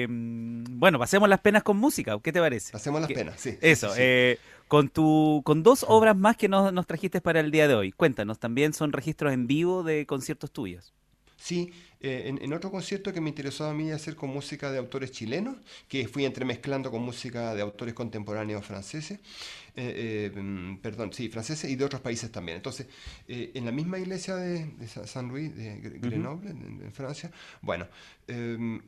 [0.08, 2.76] mm, bueno, pasemos las penas con música, ¿qué te parece?
[2.76, 3.58] Hacemos las penas, sí.
[3.62, 4.00] Eso, sí.
[4.02, 4.38] eh,
[4.68, 7.92] con tu, con dos obras más que nos, nos trajiste para el día de hoy.
[7.92, 10.94] Cuéntanos, también son registros en vivo de conciertos tuyos.
[11.38, 11.72] Sí,
[12.04, 15.12] eh, en, en otro concierto que me interesó a mí hacer con música de autores
[15.12, 15.56] chilenos,
[15.88, 19.20] que fui entremezclando con música de autores contemporáneos franceses,
[19.76, 22.58] eh, eh, mm, perdón, sí, franceses y de otros países también.
[22.58, 22.86] Entonces,
[23.28, 27.32] en la misma iglesia de, de Sa- San Luis, de Gre- Grenoble, en, en Francia,
[27.62, 27.88] bueno,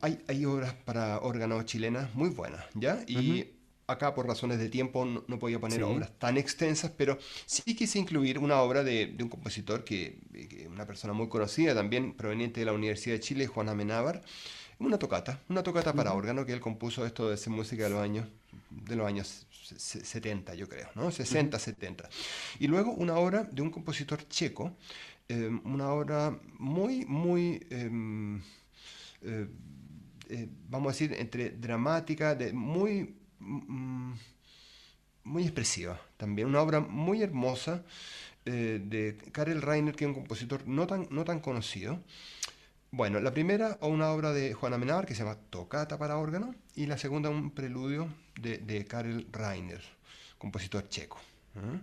[0.01, 3.03] hay, hay obras para órganos chilenas muy buenas, ¿ya?
[3.07, 3.45] Y
[3.87, 5.83] acá por razones de tiempo no, no podía poner Sí.
[5.83, 10.19] obras tan extensas, pero sí quise incluir una obra de, de un compositor que,
[10.49, 14.21] que una persona muy conocida también, proveniente de la Universidad de Chile, Juan Amenábar,
[14.79, 18.01] una tocata, una tocata para órgano que él compuso esto de ser música de los
[18.01, 18.27] años
[18.69, 21.11] de los años se- se- 70, yo creo, ¿no?
[21.11, 22.09] 60, 70.
[22.59, 24.75] Y luego una obra de un compositor checo,
[25.29, 28.41] eh, una obra muy, muy em,
[29.21, 29.47] eh,
[30.29, 33.15] eh, vamos a decir, entre dramática, de, muy,
[35.23, 36.47] muy expresiva también.
[36.47, 37.83] Una obra muy hermosa
[38.45, 41.99] eh, de Karel Reiner, que es un compositor no tan, no tan conocido.
[42.91, 46.85] Bueno, la primera, una obra de Juan Amenábar que se llama Tocata para órgano, y
[46.85, 48.07] la segunda, un preludio
[48.39, 49.83] de, de Karel Reiner,
[50.37, 51.19] compositor checo.
[51.55, 51.79] ¿eh?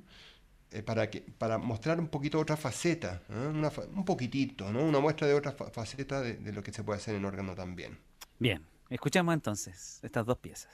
[0.79, 4.83] Eh, para, que, para mostrar un poquito otra faceta, un poquitito, ¿no?
[4.83, 7.55] una muestra de otra fa- faceta de, de lo que se puede hacer en órgano
[7.55, 7.99] también.
[8.39, 10.73] Bien, escuchamos entonces estas dos piezas.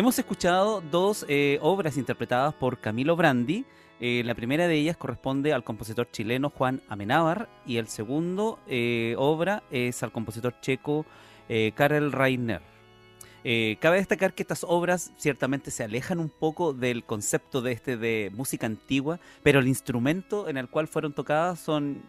[0.00, 3.66] Hemos escuchado dos eh, obras interpretadas por Camilo Brandi.
[4.00, 9.14] Eh, la primera de ellas corresponde al compositor chileno Juan Amenábar y el segundo eh,
[9.18, 11.04] obra es al compositor checo
[11.74, 12.62] Karel Reiner.
[13.78, 18.32] cabe destacar que estas obras ciertamente se alejan un poco del concepto de este de
[18.34, 22.00] música antigua, pero el instrumento en el cual fueron tocadas son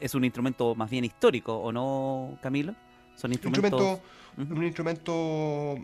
[0.00, 2.76] es un instrumento más bien histórico, ¿o no, Camilo?
[3.16, 3.98] Son instrumentos...
[4.36, 5.78] Un instrumento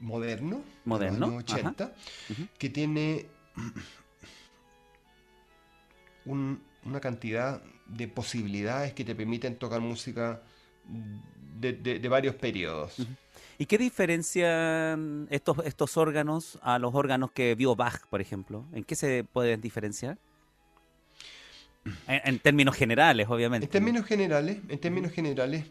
[0.00, 1.92] moderno, moderno 80,
[2.58, 3.26] que tiene
[6.24, 10.42] una cantidad de posibilidades que te permiten tocar música
[11.58, 12.96] de, varios periodos.
[13.58, 18.66] ¿Y qué diferencian estos, estos órganos a los órganos que vio Bach, por ejemplo?
[18.72, 20.18] ¿En qué se pueden diferenciar?
[22.06, 23.64] En, en términos generales, obviamente.
[23.64, 25.64] En términos generales, en términos generales,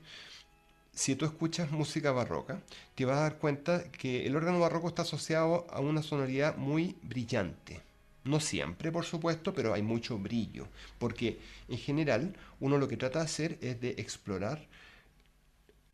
[0.95, 2.61] si tú escuchas música barroca,
[2.95, 6.95] te vas a dar cuenta que el órgano barroco está asociado a una sonoridad muy
[7.03, 7.81] brillante.
[8.23, 10.67] No siempre, por supuesto, pero hay mucho brillo,
[10.97, 11.37] porque
[11.67, 14.65] en general uno lo que trata de hacer es de explorar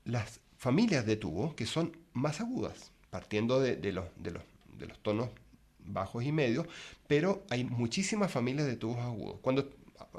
[0.06, 4.44] las familias de tubo que son más agudas, partiendo de, los, de, los,
[4.78, 5.30] de los tonos
[5.84, 6.68] bajos y medios,
[7.08, 9.40] pero hay muchísimas familias de tubos agudos.
[9.42, 9.68] Cuando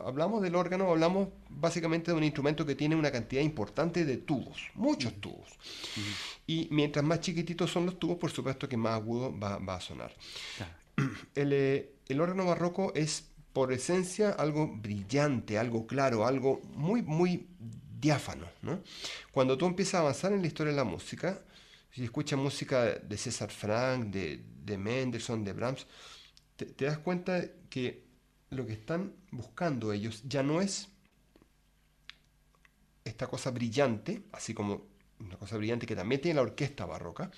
[0.04, 4.70] hablamos del órgano, hablamos básicamente de un instrumento que tiene una cantidad importante de tubos,
[4.74, 5.48] muchos tubos.
[6.46, 10.14] Y mientras más chiquititos son los tubos, por supuesto que más agudo va, a sonar.
[11.34, 13.24] Eh, el, órgano barroco es
[13.54, 17.46] por esencia algo brillante, algo claro, algo muy, muy
[17.98, 18.46] diáfano.
[19.32, 21.40] Cuando tú empiezas a avanzar en la historia de la música,
[21.90, 25.86] si escuchas música de César Frank, de, de Mendelssohn, de Brahms,
[26.56, 28.01] te das cuenta que
[28.52, 30.88] lo que están buscando ellos ya no es
[33.04, 34.82] esta cosa brillante, así como
[35.18, 37.30] una cosa brillante que también tiene la orquesta barroca,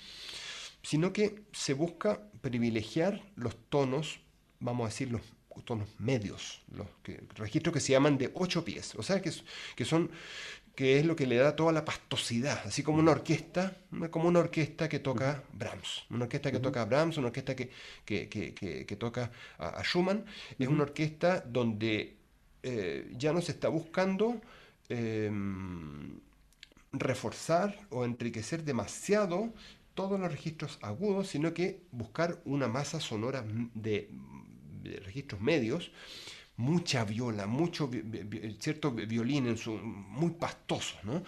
[0.83, 4.19] sino que se busca privilegiar los tonos,
[4.59, 5.21] vamos a decir, los
[5.63, 6.87] tonos medios, los
[7.35, 9.31] registros que se llaman de ocho pies, o sea, que,
[9.75, 10.11] que son
[10.75, 13.77] que es lo que le da toda la pastosidad, así como una orquesta,
[14.11, 17.69] como una orquesta que toca Brahms, una orquesta que toca Brahms, una orquesta que,
[18.05, 20.25] que, toca a, Schumann,
[20.59, 22.17] es una orquesta donde
[22.61, 24.41] eh, ya no se está buscando
[24.89, 26.19] em,
[26.91, 29.53] reforzar o enriquecer demasiado
[29.93, 34.09] todos los registros agudos, sino que buscar una masa sonora de
[35.05, 35.91] registros medios
[36.57, 37.89] mucha viola, mucho
[38.59, 41.23] cierto violín en su, muy pastoso, ¿no?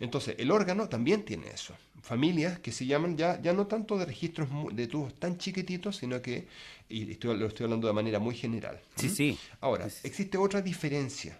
[0.00, 1.74] Entonces, el órgano también tiene eso.
[2.02, 6.20] Familias que se llaman ya, ya no tanto de registros de tubos tan chiquititos, sino
[6.20, 6.48] que,
[6.88, 8.80] y estoy, lo estoy hablando de manera muy general.
[8.96, 9.38] Sí, sí.
[9.60, 11.38] Ahora, existe otra diferencia,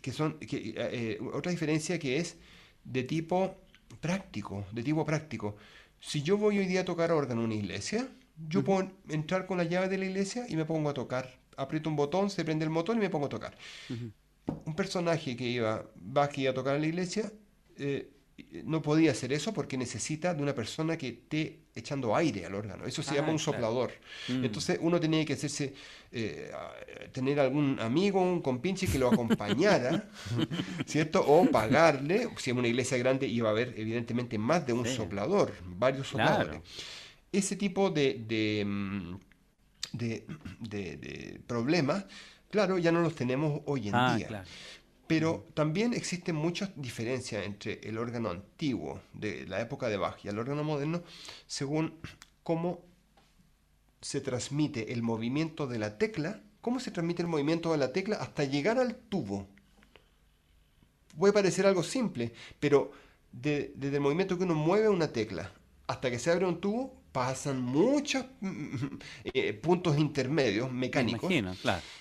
[0.00, 2.36] que son, que, eh, eh, otra diferencia que es
[2.84, 3.56] de tipo
[4.00, 5.56] práctico, de tipo práctico.
[5.98, 8.06] Si yo voy hoy día a tocar órgano en una iglesia,
[8.48, 11.88] yo puedo entrar con la llave de la iglesia y me pongo a tocar aprieto
[11.88, 13.56] un botón, se prende el motor y me pongo a tocar.
[14.64, 15.86] Un personaje que iba,
[16.16, 17.32] va aquí a tocar a la iglesia,
[17.76, 18.10] eh,
[18.64, 22.84] no podía hacer eso porque necesita de una persona que esté echando aire al órgano.
[22.84, 23.92] Eso se llama ah, un soplador.
[24.28, 24.44] Mm.
[24.44, 25.74] Entonces uno tenía que hacerse,
[26.10, 26.50] eh,
[27.12, 30.08] tener algún amigo, un compinche que lo acompañara,
[30.86, 31.24] ¿cierto?
[31.26, 35.52] O pagarle, si es una iglesia grande iba a haber evidentemente más de un soplador,
[35.64, 36.60] varios sopladores.
[37.32, 39.14] Ese tipo de mm,
[39.94, 42.04] de, problemas,
[42.50, 44.44] claro, ya no los tenemos hoy en ah, día.
[45.06, 50.28] Pero también existen muchas diferencias entre el órgano antiguo de la época de Bach y
[50.28, 51.02] el órgano moderno
[51.46, 51.94] según
[52.42, 52.82] cómo
[54.00, 58.16] se transmite el movimiento de la tecla, cómo se transmite el movimiento de la tecla
[58.16, 59.46] hasta llegar al tubo.
[61.18, 62.92] Puede parecer algo simple, pero
[63.30, 65.52] desde el movimiento que uno mueve una tecla
[65.86, 71.32] hasta que se abre un tubo, pasan muchos mm, mm, eh, puntos intermedios mecánicos.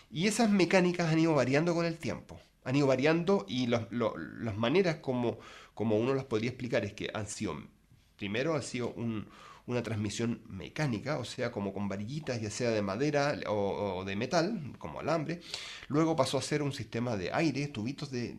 [0.09, 2.39] Y esas mecánicas han ido variando con el tiempo.
[2.63, 5.37] Han ido variando y las maneras como,
[5.75, 7.61] como uno las podría explicar es que han sido,
[8.15, 9.27] primero ha sido un,
[9.65, 14.73] una transmisión mecánica, o sea, como con varillitas, ya sea de madera o, de metal,
[14.77, 15.41] como alambre.
[15.87, 18.37] Luego pasó a ser un sistema de aire, tubitos de,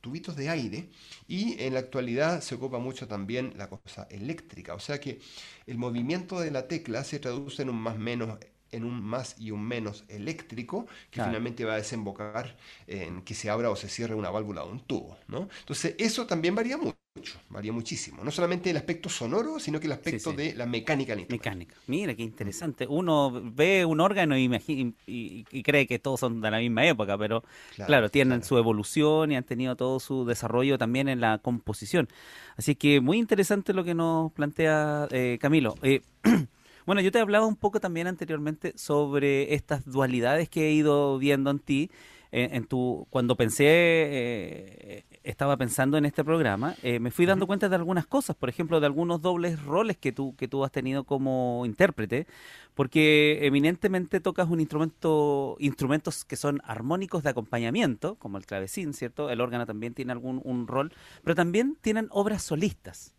[0.00, 0.88] tubitos de aire,
[1.28, 5.20] y en la actualidad se ocupa mucho también la cosa eléctrica, o sea que
[5.66, 8.38] el movimiento de la tecla se traduce en un más menos
[8.72, 13.48] en un más y un menos eléctrico que finalmente va a desembocar en que se
[13.48, 15.16] abra o se cierre una válvula o un tubo.
[15.28, 15.48] ¿no?
[15.60, 17.05] Entonces eso también varía mucho.
[17.16, 18.22] Mucho, varía muchísimo.
[18.22, 21.74] No solamente el aspecto sonoro, sino que el aspecto de la mecánica del Mecánica.
[21.86, 22.86] Mira, qué interesante.
[22.86, 27.42] Uno ve un órgano y, y, cree que todos son de la misma época, pero
[27.74, 32.08] claro, tienen su evolución y han tenido todo su desarrollo también en la composición.
[32.56, 35.74] Así que muy interesante lo que nos plantea eh, Camilo.
[35.82, 36.02] Eh,
[36.86, 41.50] bueno, yo te hablaba un poco también anteriormente sobre estas dualidades que he ido viendo
[41.50, 41.90] en ti
[42.32, 47.68] en, tu, cuando pensé, eh, estaba pensando en este programa, eh, me fui dando cuenta
[47.68, 51.04] de algunas cosas, por ejemplo, de algunos dobles roles que tú, que tú has tenido
[51.04, 52.26] como intérprete,
[52.74, 59.28] porque eminentemente tocas un instrumento, instrumentos que son armónicos de acompañamiento, como el clavecín, ¿cierto?
[59.28, 60.92] El órgano también tiene algún un rol,
[61.24, 63.12] pero también tienen obras solistas.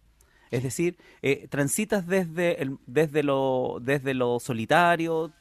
[0.50, 5.34] Es decir, eh, transitas desde, el, desde, lo, desde lo solitario,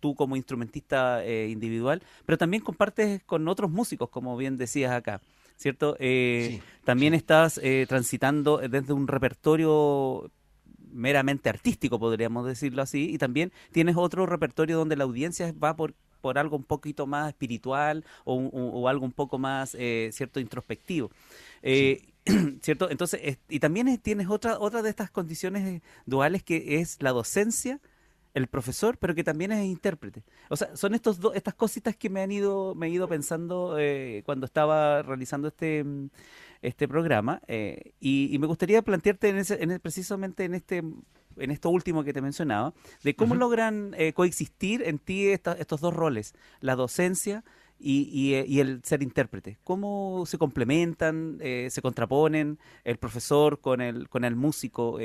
[0.00, 5.20] tú como instrumentista eh, individual, pero también compartes con otros músicos, como bien decías acá,
[5.56, 5.96] ¿cierto?
[5.98, 10.30] Eh, también estás eh, transitando desde un repertorio
[10.92, 15.94] meramente artístico, podríamos decirlo así, y también tienes otro repertorio donde la audiencia va por,
[16.20, 19.76] por algo un poquito más espiritual o, algo un poco más,
[20.10, 21.10] ¿cierto?, introspectivo.
[22.62, 22.90] ¿Cierto?
[22.90, 27.80] Entonces, y también tienes otra, otra de estas condiciones duales que es la docencia
[28.34, 30.24] el profesor, pero que también es intérprete.
[30.50, 33.76] O sea, son estos dos, estas cositas que me han ido, me he ido pensando
[33.78, 36.10] eh, cuando estaba realizando este, mm,
[36.60, 37.40] este programa.
[37.46, 40.82] Eh, y, me gustaría plantearte en ese, en precisamente en este
[41.36, 45.92] en esto último que te mencionaba, de cómo logran eh, coexistir en ti estos dos
[45.92, 47.42] roles, la docencia
[47.76, 48.08] y,
[48.46, 49.58] y, el ser intérprete.
[49.64, 55.00] ¿Cómo se complementan, se contraponen el profesor con el, con el músico?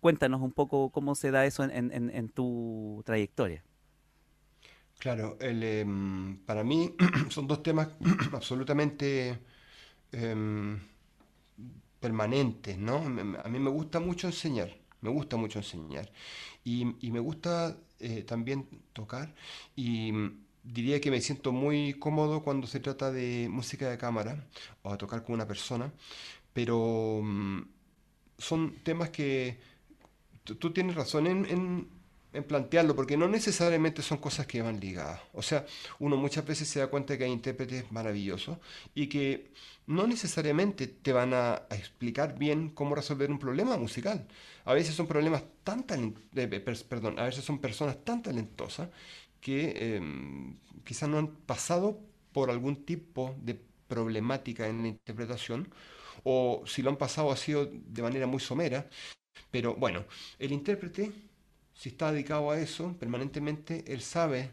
[0.00, 3.64] Cuéntanos un poco cómo se da eso en, tu trayectoria.
[4.98, 6.94] Claro, em, para mí
[7.28, 7.88] son dos temas
[8.32, 9.38] absolutamente
[10.12, 10.80] em,
[12.00, 12.96] permanentes, ¿no?
[12.96, 14.70] A mí me gusta mucho enseñar,
[15.00, 16.10] me gusta mucho enseñar.
[16.64, 19.34] Y, me gusta eh, también tocar
[19.76, 20.12] y
[20.62, 24.46] diría que me siento muy cómodo cuando se trata de música de cámara
[24.82, 25.92] o a tocar con una persona,
[26.52, 27.62] pero mm,
[28.38, 29.58] son temas que
[30.44, 31.88] tú tienes razón en,
[32.48, 35.20] plantearlo, porque no necesariamente son cosas que van ligadas.
[35.32, 35.66] O sea,
[36.00, 38.58] uno muchas veces se da cuenta que hay intérpretes maravillosos
[38.92, 39.52] y que
[39.86, 44.26] no necesariamente te van a, explicar bien cómo resolver un problema musical.
[44.64, 48.88] A veces son problemas tan perdón, a veces son personas tan talentosas
[49.40, 52.00] que em, quizás no han pasado
[52.32, 55.68] por algún tipo de problemática en la interpretación
[56.24, 58.88] o si lo han pasado ha sido de manera muy somera
[59.50, 60.04] pero bueno,
[60.38, 61.12] el intérprete,
[61.74, 64.50] si está dedicado a eso permanentemente, él sabe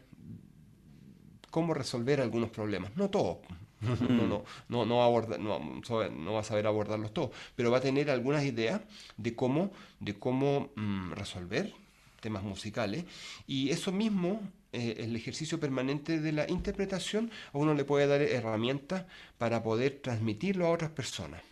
[1.50, 2.96] cómo resolver algunos problemas.
[2.96, 3.38] No todos.
[3.82, 7.80] No, no, no, no, aborda, no, no, va a saber abordarlos todos, pero va a
[7.80, 8.80] tener algunas ideas
[9.16, 11.74] de cómo, de cómo mm, resolver
[12.20, 13.04] temas musicales.
[13.46, 14.40] Y eso mismo,
[14.72, 19.04] eh, el ejercicio permanente de la interpretación, a uno le puede dar herramientas
[19.36, 21.42] para poder transmitirlo a otras personas.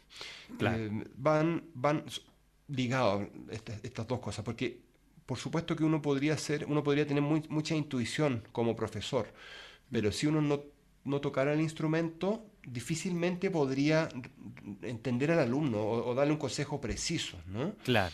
[0.61, 2.05] Eh, van, van,
[2.71, 4.81] ligado estas, estas dos cosas, porque
[5.27, 9.33] por supuesto que uno podría ser, uno podría tener mucha intuición como profesor,
[9.91, 10.65] pero si uno no,
[11.05, 14.09] no tocara el instrumento, difícilmente podría
[14.83, 17.75] entender al alumno o, darle un consejo preciso, ¿no?
[17.85, 18.13] Claro.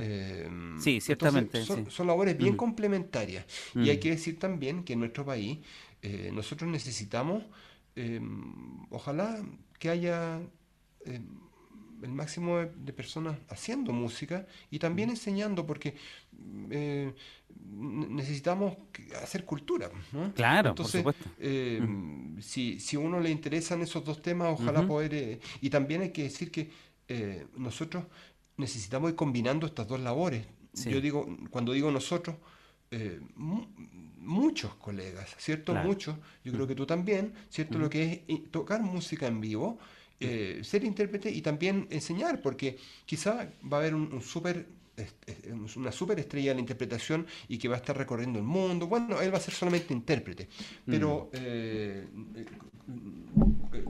[0.00, 0.48] Eh,
[0.80, 1.64] sí, ciertamente.
[1.64, 2.56] Son, labores bien mm.
[2.56, 3.44] complementarias.
[3.74, 5.58] Y hay que decir también que en nuestro país
[6.02, 7.44] eh, nosotros necesitamos,
[7.94, 8.20] eh,
[8.90, 9.40] ojalá
[9.78, 10.40] que haya
[12.02, 15.94] el máximo de, personas haciendo música y también enseñando, porque
[16.70, 17.12] eh,
[17.52, 18.76] necesitamos
[19.22, 19.90] hacer cultura.
[20.34, 21.40] Claro, Entonces, por supuesto.
[21.40, 21.80] Eh,
[22.40, 25.14] si, si a uno le interesan esos dos temas, ojalá poder...
[25.14, 26.70] Eh, y también hay que decir que
[27.56, 28.04] nosotros
[28.56, 30.46] necesitamos ir combinando estas dos labores.
[30.74, 32.36] Yo digo, cuando digo nosotros,
[34.18, 35.74] muchos colegas, ¿cierto?
[35.74, 37.78] Muchos, yo creo que tú también, ¿cierto?
[37.78, 39.78] Lo que es tocar música en vivo
[40.20, 44.66] eh, ser intérprete y también enseñar, porque quizá va a haber un, super
[45.76, 48.86] una super estrella de la interpretación y que va a estar recorriendo el mundo.
[48.86, 50.48] Bueno, él va a ser solamente intérprete,
[50.86, 51.36] pero mm.
[51.36, 52.44] eh, eh,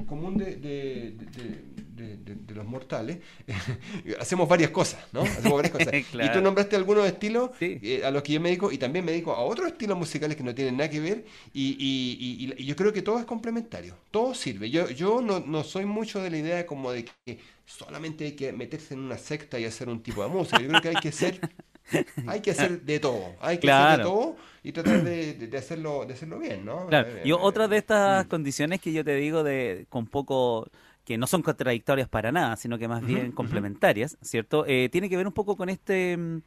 [0.07, 3.19] común de, de, los mortales,
[4.21, 5.23] hacemos varias cosas, ¿no?
[5.23, 5.95] Hacemos varias cosas.
[6.27, 9.13] Y tú nombraste algunos estilos eh, a los que yo me dedico y también me
[9.13, 13.03] dedico a otros estilos musicales que no tienen nada que ver y, yo creo que
[13.03, 14.71] todo es complementario, todo sirve.
[14.71, 18.53] Yo, yo no, no, soy mucho de la idea como de que solamente hay que
[18.53, 20.61] meterse en una secta y hacer un tipo de música.
[20.61, 21.41] Yo creo que hay que ser
[22.27, 26.15] hay que hacer de todo, hay que hacer de todo y tratar de, hacerlo, de
[26.15, 26.87] hacerlo bien, ¿no?
[26.87, 27.09] Claro.
[27.09, 28.29] Eh, y otra de estas mm.
[28.29, 30.69] condiciones que yo te digo de con poco
[31.05, 34.65] que no son contradictorias para nada, sino que más bien complementarias, ¿cierto?
[34.67, 36.43] Eh, tiene que ver un poco con este mm,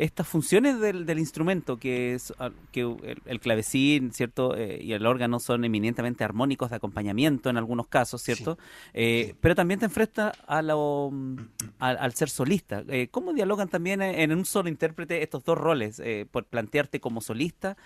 [0.00, 2.90] estas funciones del, del instrumento, que, es, ah, que
[3.26, 4.56] el, clavecín, ¿cierto?
[4.56, 8.56] Eh, y el órgano son eminentemente armónicos de acompañamiento en algunos casos, ¿cierto?
[8.94, 11.36] Eh, pero también te enfrentas a lo, mm,
[11.80, 12.82] al, ser solista.
[12.88, 16.02] Eh, ¿Cómo dialogan también en un solo intérprete estos dos roles?
[16.30, 17.76] por plantearte como solista,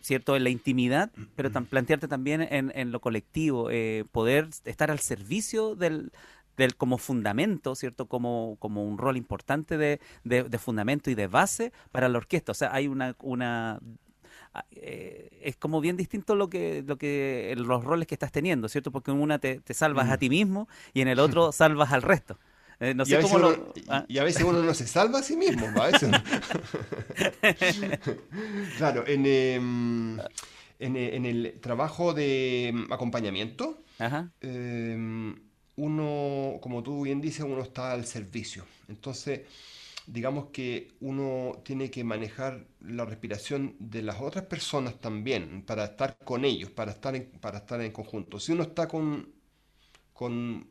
[0.00, 0.34] ¿cierto?
[0.34, 3.68] En la intimidad, pero plantearte también en, en lo colectivo,
[4.10, 6.10] poder estar al servicio del,
[6.56, 8.06] del, como fundamento, ¿cierto?
[8.06, 12.52] Como, como un rol importante de, de, fundamento y de base para la orquesta.
[12.52, 13.80] O sea, hay una, una
[14.72, 18.90] eh, es como bien distinto lo que, lo que los roles que estás teniendo, ¿cierto?
[18.90, 22.38] Porque en una te, salvas a ti mismo y en el otro salvas al resto.
[22.80, 24.04] Eh, no sé y, cómo uno, ¿ah?
[24.08, 26.10] y, a veces uno no se salva a sí mismo, a veces
[28.76, 30.18] claro, en, em,
[30.80, 34.32] en, en, el trabajo de em, acompañamiento, Ajá.
[34.40, 35.36] Em,
[35.76, 38.64] uno, como tú bien dices, uno está al servicio.
[38.88, 39.42] Entonces,
[40.06, 46.16] digamos que uno tiene que manejar la respiración de las otras personas también, para estar
[46.24, 48.40] con ellos, para estar en, para estar en conjunto.
[48.40, 49.32] Si uno está con,
[50.12, 50.66] con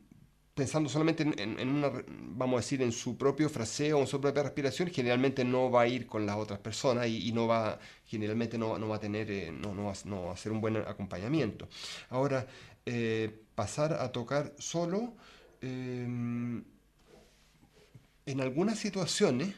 [0.54, 4.90] pensando solamente en, una, vamos a decir, en su propio fraseo, en su propia respiración,
[4.90, 8.96] generalmente no va a ir con las otras personas y, no va, generalmente no, va
[8.96, 11.68] a tener, eh, no, no va a ser un buen acompañamiento.
[12.10, 12.46] Ahora,
[12.84, 15.14] eh, pasar a tocar solo,
[15.60, 16.64] em,
[18.26, 19.54] en algunas situaciones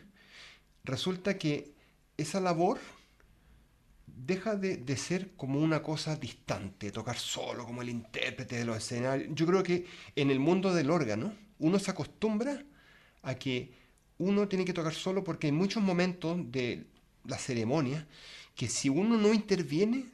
[0.84, 1.72] resulta que
[2.16, 2.78] esa labor
[4.06, 9.28] deja de, ser como una cosa distante, tocar solo, como el intérprete de los escenarios.
[9.34, 9.86] Yo creo que
[10.16, 12.64] en el mundo del órgano uno se acostumbra
[13.22, 13.72] a que
[14.18, 16.86] uno tiene que tocar solo porque hay muchos momentos de
[17.24, 18.06] la ceremonia
[18.54, 20.06] que si uno no interviene,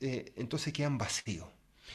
[0.00, 1.48] eh, entonces quedan vacíos.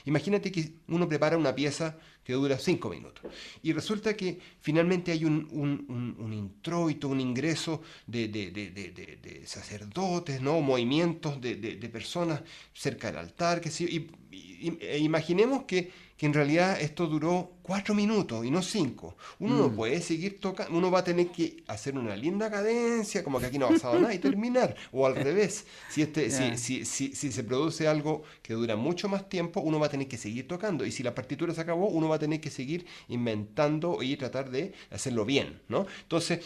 [0.06, 1.98] Imagínate que uno prepara una pieza
[2.30, 3.24] que dura cinco minutos
[3.64, 10.62] y resulta que finalmente hay un, un, introito, un ingreso de, sacerdotes, ¿no?
[10.62, 17.08] movimientos de, personas cerca del altar, que y, e imaginemos que que en realidad esto
[17.08, 19.16] duró cuatro minutos y no cinco.
[19.40, 19.76] Uno no mm.
[19.78, 23.58] puede seguir tocando, uno va a tener que hacer una linda cadencia, como que aquí
[23.58, 24.76] no ha pasado nada, y terminar.
[24.92, 29.30] O al revés, si, este, si, si, si, se produce algo que dura mucho más
[29.30, 30.86] tiempo, uno va a tener que seguir tocando.
[30.86, 34.50] Y si la partitura se acabó, uno va a tener que seguir inventando y tratar
[34.50, 35.62] de hacerlo bien.
[35.68, 35.88] ¿no?
[36.04, 36.46] Entonces,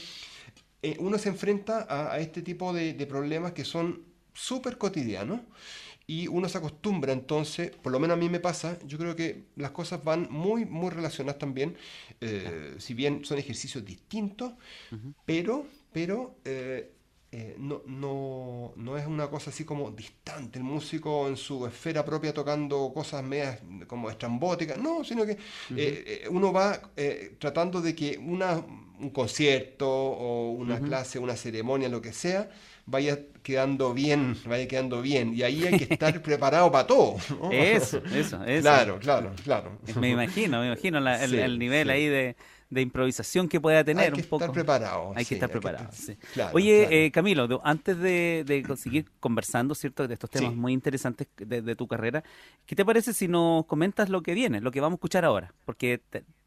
[0.82, 4.04] eh, uno se enfrenta a, este tipo de, de problemas que son
[4.34, 5.42] súper cotidianos
[6.06, 9.46] y uno se acostumbra entonces, por lo menos a mí me pasa, yo creo que
[9.56, 11.78] las cosas van muy, muy relacionadas también,
[12.20, 14.54] eh, si bien son ejercicios distintos,
[15.26, 16.92] pero, pero eh,
[17.36, 22.06] eh, no, no, no, es una cosa así como distante, el músico en su esfera
[22.06, 25.38] propia tocando cosas medias como estrambóticas, no, sino que
[26.30, 26.80] uno va
[27.40, 28.64] tratando de que una,
[29.00, 32.50] un concierto o una clase, una ceremonia, lo que sea,
[32.86, 35.34] vaya quedando bien, vaya quedando bien.
[35.34, 37.16] Y ahí hay que estar preparado para todo.
[37.52, 38.62] Eso, eso, eso.
[38.62, 39.80] Claro, claro, claro.
[40.00, 42.36] Me imagino, me imagino el, nivel ahí de,
[42.82, 44.06] improvisación que pueda tener.
[44.06, 45.14] Hay que estar preparado.
[45.16, 45.90] Hay que estar preparado.
[46.54, 50.08] Oye, eh, Camilo, antes de, de, seguir conversando, ¿cierto?
[50.08, 52.24] De estos temas muy interesantes de, tu carrera,
[52.66, 55.54] ¿qué te parece si nos comentas lo que viene, lo que vamos a escuchar ahora?
[55.66, 56.02] Porque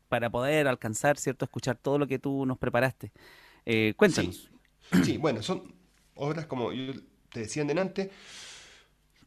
[0.09, 1.45] para poder alcanzar, ¿cierto?
[1.45, 3.13] Escuchar todo lo que tú nos preparaste.
[3.65, 4.51] Eh, cuéntanos.
[5.05, 5.75] sí, bueno, son
[6.15, 6.93] obras, como yo
[7.33, 8.11] te decía antes,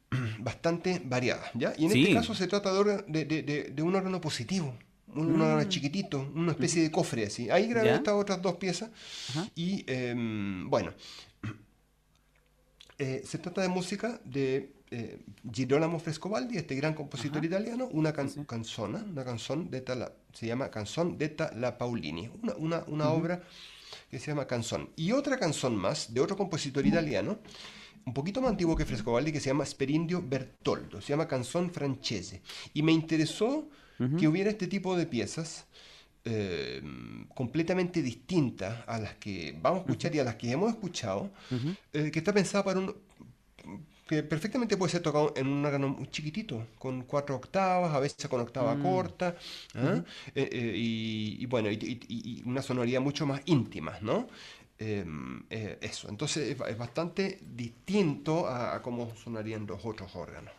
[0.39, 1.51] bastante variadas.
[1.53, 1.73] ¿ya?
[1.77, 4.77] Y en este caso se trata de, un órgano positivo,
[5.15, 5.69] un, mm.
[5.69, 7.49] chiquitito, una especie de cofre así.
[7.49, 8.89] Ahí grabé estas otras dos piezas
[9.55, 10.93] y em, bueno,
[12.97, 15.19] eh, se trata de música de eh,
[15.51, 21.17] Girolamo Frescobaldi, este gran compositor italiano, una canzona, una canción de la, se llama Canzón
[21.17, 23.41] de la Paulini, una, una, obra
[24.09, 24.89] que se llama Canzón.
[24.95, 27.39] Y otra canción más de otro compositor italiano,
[28.05, 32.41] un poquito más antiguo que Frescobaldi, que se llama Sperindio Bertoldo, se llama Canzón Francese.
[32.73, 33.69] Y me interesó
[34.17, 35.65] que hubiera este tipo de piezas.
[36.25, 36.83] Eh,
[37.33, 41.31] completamente distintas a las que vamos a escuchar y a las que hemos escuchado,
[41.93, 42.93] eh, que está pensada para un,
[44.09, 48.27] que perfectamente puede ser tocado en un órgano muy chiquitito, con cuatro octavas, a veces
[48.27, 48.81] con octava mm.
[48.81, 49.35] corta,
[49.75, 50.03] ¿ah?
[50.33, 54.27] eh, y, bueno, y, una sonoridad mucho más íntima, ¿no?
[54.79, 60.53] Em, eh, eso, entonces es, bastante distinto a, cómo sonarían los otros órganos.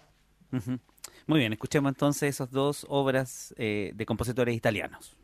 [1.31, 5.17] Muy bien, escuchemos entonces esas dos obras de compositores italianos.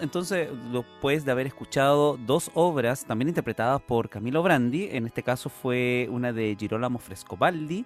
[0.00, 4.88] Entonces después de haber escuchado dos obras también interpretadas por Camilo Brandi.
[4.90, 7.84] En este caso fue una de Girolamo Frescobaldi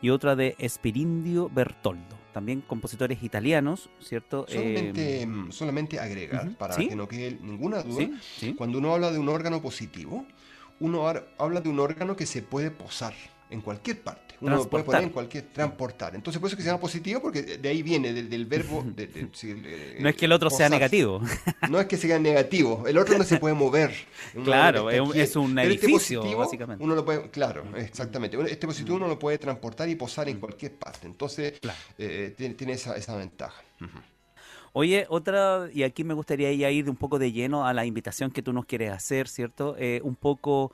[0.00, 2.16] y otra de Esperindio Bertoldo.
[2.32, 4.46] También compositores italianos, ¿cierto?
[4.48, 8.08] Solamente, eh, mm, solamente agregar, para que no quede ninguna duda,
[8.56, 10.26] cuando uno habla de un órgano positivo,
[10.80, 11.06] uno
[11.38, 13.12] habla de un órgano que se puede posar
[13.50, 14.31] en cualquier parte.
[14.42, 16.14] Uno lo puede poner en cualquier transportar.
[16.14, 18.84] Entonces por eso que se llama positivo, porque de ahí viene del, verbo.
[18.84, 21.22] no es que el otro sea negativo.
[21.70, 22.84] No es que sea negativo.
[22.86, 23.94] El otro no se puede mover.
[24.44, 26.82] claro, es un, este edificio, básicamente.
[26.82, 28.36] Uno lo puede, claro, exactamente.
[28.50, 31.06] Este positivo uno lo puede transportar y posar en cualquier parte.
[31.06, 31.54] Entonces
[31.98, 33.62] eh, tiene, esa, esa ventaja.
[34.72, 38.42] Oye, otra, y aquí me gustaría ir un poco de lleno a la invitación que
[38.42, 39.76] tú nos quieres hacer, ¿cierto?
[39.78, 40.72] Eh, un poco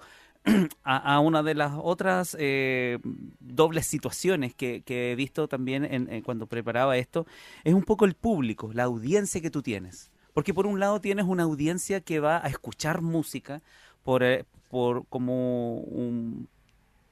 [0.84, 2.98] a, una de las otras eh,
[3.40, 7.26] dobles situaciones que, he visto también en, cuando preparaba esto,
[7.64, 10.10] es un poco el público, la audiencia que tú tienes.
[10.34, 13.62] Porque por un lado tienes una audiencia que va a escuchar música
[14.04, 16.48] por, eh, por como un,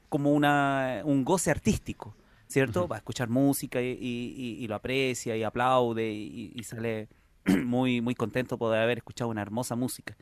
[0.09, 2.15] como una, un goce artístico,
[2.47, 2.87] ¿cierto?
[2.87, 7.09] Va a escuchar música y, lo aprecia y aplaude y, y sale
[7.65, 10.15] muy, muy contento por haber escuchado una hermosa música.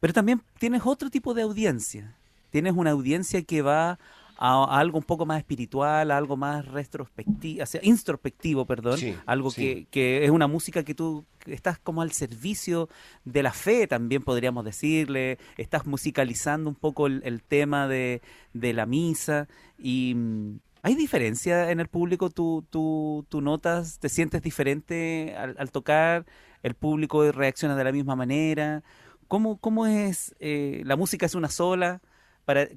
[0.00, 2.16] Pero también tienes otro tipo de audiencia,
[2.50, 3.98] tienes una audiencia que va
[4.38, 9.50] a, algo un poco más espiritual, a algo más retrospectivo, o sea, introspectivo, perdón, algo
[9.50, 12.88] Que, que, es una música que tú estás como al servicio
[13.24, 18.86] de la fe, también podríamos decirle, estás musicalizando un poco el, tema de, de, la
[18.86, 19.48] misa
[19.78, 20.14] y...
[20.14, 22.30] Mm, ¿Hay diferencia en el público?
[22.30, 26.26] ¿Tú, tú, tú notas, te sientes diferente al, tocar?
[26.62, 28.84] ¿El público reacciona de la misma manera?
[29.26, 30.36] ¿Cómo, cómo es?
[30.38, 32.02] Eh, ¿La música es una sola?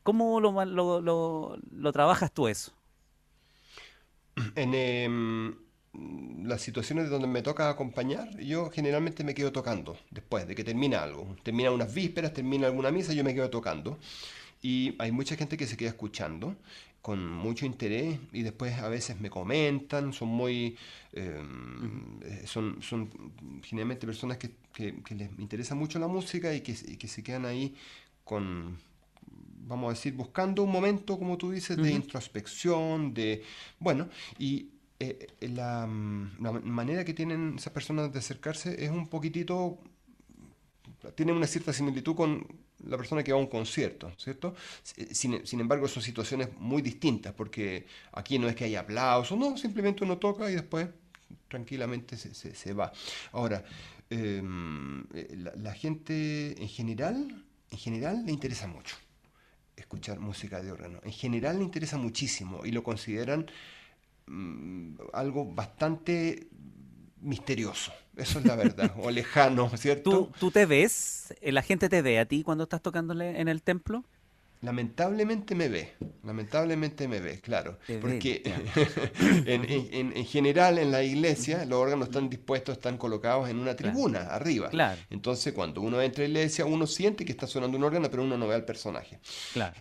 [0.04, 2.74] ¿Cómo lo, lo, trabajas tú eso?
[4.56, 5.56] En em,
[6.48, 11.04] las situaciones donde me toca acompañar, yo generalmente me quedo tocando después de que termina
[11.04, 11.36] algo.
[11.44, 14.00] Termina unas vísperas, termina alguna misa, yo me quedo tocando.
[14.62, 16.56] Y hay mucha gente que se queda escuchando
[17.02, 20.78] con mucho interés y después a veces me comentan, son muy,
[21.14, 23.10] em, eh, son, son
[23.64, 27.76] generalmente personas que, les interesa mucho la música y que, y que se quedan ahí
[28.24, 28.78] con,
[29.70, 33.44] vamos a decir, buscando un momento, como tú dices, de introspección, de,
[33.80, 34.10] bueno,
[34.40, 34.70] y
[35.00, 39.78] eh, eh, la, manera que tienen esas personas de acercarse es un poquitito,
[41.16, 42.46] tiene una cierta similitud con
[42.84, 44.56] la persona que va a un concierto, ¿cierto?
[44.84, 49.56] Sin, sin, embargo, son situaciones muy distintas, porque aquí no es que haya aplausos, no,
[49.56, 50.90] simplemente uno toca y después
[51.48, 52.92] tranquilamente se, se, va.
[53.34, 53.64] Ahora,
[54.10, 58.96] em, eh, la, la gente en general, en general le interesa mucho
[59.80, 61.00] escuchar música de órgano.
[61.04, 63.48] En general le interesa muchísimo y lo consideran
[64.28, 66.48] mm, algo bastante
[67.22, 67.92] misterioso.
[68.16, 70.10] Eso es la verdad, o lejano, ¿cierto?
[70.12, 71.34] ¿Tú, ¿Tú, te ves?
[71.42, 74.04] ¿La gente te ve a ti cuando estás tocándole en el templo?
[74.62, 77.80] Lamentablemente me ve, lamentablemente me ve, claro.
[78.02, 78.44] porque
[79.46, 84.70] en, general en la iglesia los órganos están dispuestos, están colocados en una tribuna arriba.
[85.10, 88.24] Entonces cuando uno entra a la iglesia uno siente que está sonando un órgano, pero
[88.24, 89.20] uno no ve al personaje.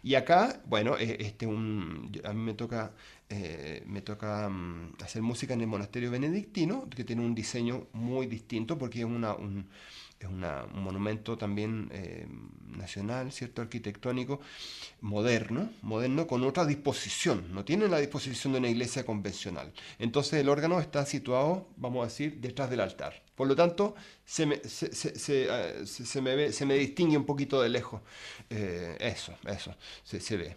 [0.05, 2.93] Y acá, bueno, este un, a mí me toca,
[3.29, 8.29] eh, me toca mm, hacer música en el monasterio benedictino, que tiene un diseño muy
[8.29, 9.35] distinto porque es una...
[9.35, 9.67] Un,
[10.21, 10.41] es un
[10.83, 12.27] monumento también eh,
[12.77, 13.63] nacional, ¿cierto?
[13.63, 14.41] Arquitectónico,
[15.01, 19.73] moderno, moderno, con otra disposición, no tiene la disposición de una iglesia convencional.
[19.99, 23.23] Entonces el órgano está situado, vamos a decir, detrás del altar.
[23.37, 24.91] Por lo tanto, se me, se,
[25.29, 28.01] eh, me distingue un poquito de lejos.
[28.51, 30.57] Eh, eso, eso, se, ve.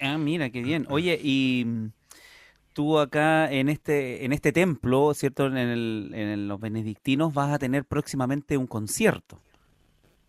[0.00, 0.86] Ah, mira, qué bien.
[0.88, 1.66] Oye, y
[2.76, 5.46] tú acá en este, en este templo, ¿cierto?
[5.46, 9.40] En, el, en los benedictinos vas a tener próximamente un concierto.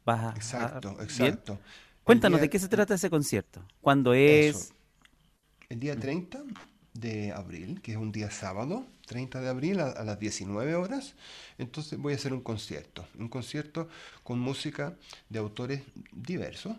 [0.06, 1.60] Vas exacto, exacto.
[2.06, 3.66] Cuéntanos, ¿de qué se trata ese concierto?
[3.82, 4.74] ¿Cuándo es?
[5.68, 6.42] El día 30
[6.94, 11.16] de abril, que es un día sábado, 30 de abril a, las 19 horas.
[11.58, 13.90] Entonces voy a hacer un concierto, un concierto
[14.24, 14.96] con música
[15.28, 15.82] de autores
[16.14, 16.78] diversos.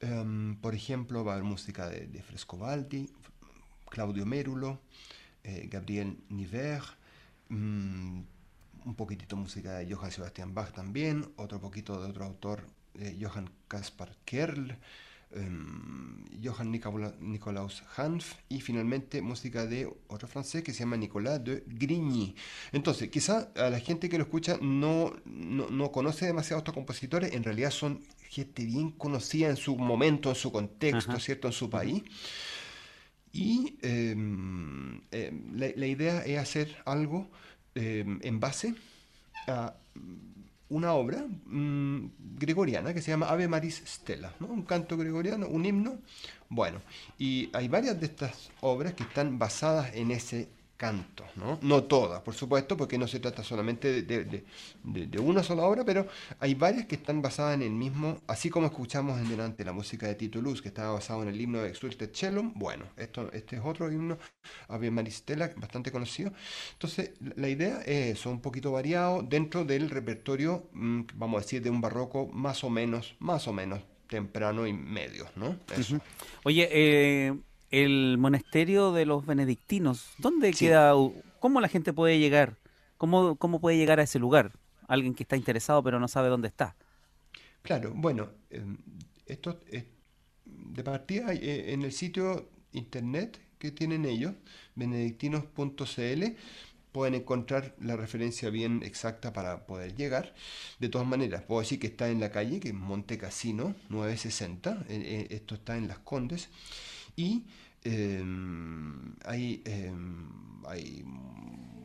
[0.00, 3.08] Em, por ejemplo, va a haber música de, de Frescobaldi,
[3.94, 4.80] Claudio Mérulo,
[5.44, 6.82] eh, Gabriel Niver,
[7.48, 8.20] mm,
[8.86, 12.66] un poquitito música de Johann Sebastian Bach también, otro poquito de otro autor,
[12.98, 14.76] eh, Johann Caspar Kerl,
[15.30, 21.62] em, Johann Nicolaus Hanf y finalmente música de otro francés que se llama Nicolas de
[21.66, 22.34] Grigny.
[22.72, 27.32] Entonces, quizá a la gente que lo escucha no, no, conoce demasiado a estos compositores,
[27.32, 31.46] en realidad son gente bien conocida en su momento, en su contexto, ¿cierto?
[31.46, 32.02] En su país.
[33.34, 37.28] Y em, em, la, idea es hacer algo
[37.74, 38.76] em, en base
[39.48, 39.74] a
[40.68, 45.98] una obra mm, gregoriana que se llama Ave Maris Stella, un canto gregoriano, un himno.
[46.48, 46.80] Bueno,
[47.18, 51.58] y hay varias de estas obras que están basadas en ese cantos, ¿no?
[51.62, 54.44] No todas, por supuesto, porque no se trata solamente de,
[55.20, 56.06] una sola obra, pero
[56.40, 60.06] hay varias que están basadas en el mismo, así como escuchamos en delante la música
[60.06, 63.56] de Tito Luz, que estaba basado en el himno de Exulte Cellum, bueno, esto, este
[63.56, 64.18] es otro himno,
[64.68, 66.32] Ave Maristela, bastante conocido.
[66.72, 71.62] Entonces, la idea es eso, un poquito variado dentro del repertorio, mm, vamos a decir,
[71.62, 75.56] de un barroco más o menos, más o menos temprano y medio, ¿no?
[76.44, 77.34] Oye, eh
[77.70, 80.92] el monasterio de los benedictinos, ¿dónde queda?
[81.40, 82.56] ¿Cómo la gente puede llegar?
[82.96, 84.52] ¿Cómo, ¿Cómo puede llegar a ese lugar?
[84.86, 86.76] Alguien que está interesado pero no sabe dónde está.
[87.62, 88.76] Claro, bueno, em,
[89.26, 89.58] esto
[90.44, 94.34] de partida eh, en el sitio internet que tienen ellos,
[94.74, 96.24] benedictinos.cl,
[96.92, 100.34] pueden encontrar la referencia bien exacta para poder llegar.
[100.78, 104.70] De todas maneras, puedo decir que está en la calle, que es Monte Casino 960,
[104.70, 106.50] eh, eh, esto está en Las Condes,
[107.16, 107.44] y
[107.84, 110.26] Em, hay, em,
[110.66, 111.04] hay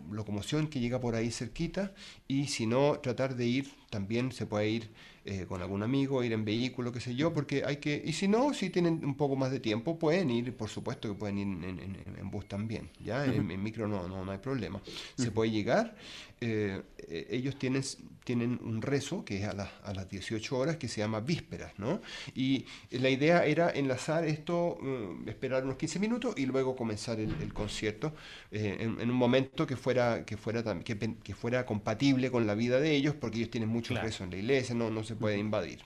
[0.09, 1.93] locomoción que llega por ahí cerquita
[2.27, 4.89] y si no, tratar de ir, también se puede ir
[5.25, 8.27] eh, con algún amigo, ir en vehículo, qué sé yo, porque hay que, y si
[8.27, 11.47] no, si tienen un poco más de tiempo, pueden ir, por supuesto que pueden ir
[11.47, 13.25] en, bus también, ¿ya?
[13.25, 14.81] en, micro no, no, no hay problema.
[15.17, 15.95] Se puede llegar,
[16.41, 17.83] eh, eh, ellos tienen,
[18.23, 22.01] tienen un rezo que es a, a, las 18 horas que se llama vísperas, ¿no?
[22.33, 24.79] Y la idea era enlazar esto,
[25.27, 28.13] esperar unos 15 minutos y luego comenzar el, concierto
[28.51, 32.95] en, un momento que fuera, que, fuera, que, que fuera compatible con la vida de
[32.95, 35.83] ellos, porque ellos tienen mucho rezo en la iglesia, no, no se puede invadir.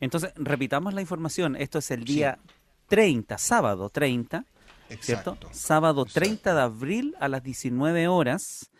[0.00, 1.56] Entonces, repitamos la información.
[1.56, 2.38] Esto es el día
[2.88, 4.44] 30, sábado 30,
[5.00, 5.38] ¿cierto?
[5.52, 8.70] Sábado 30 de abril a las 19 horas.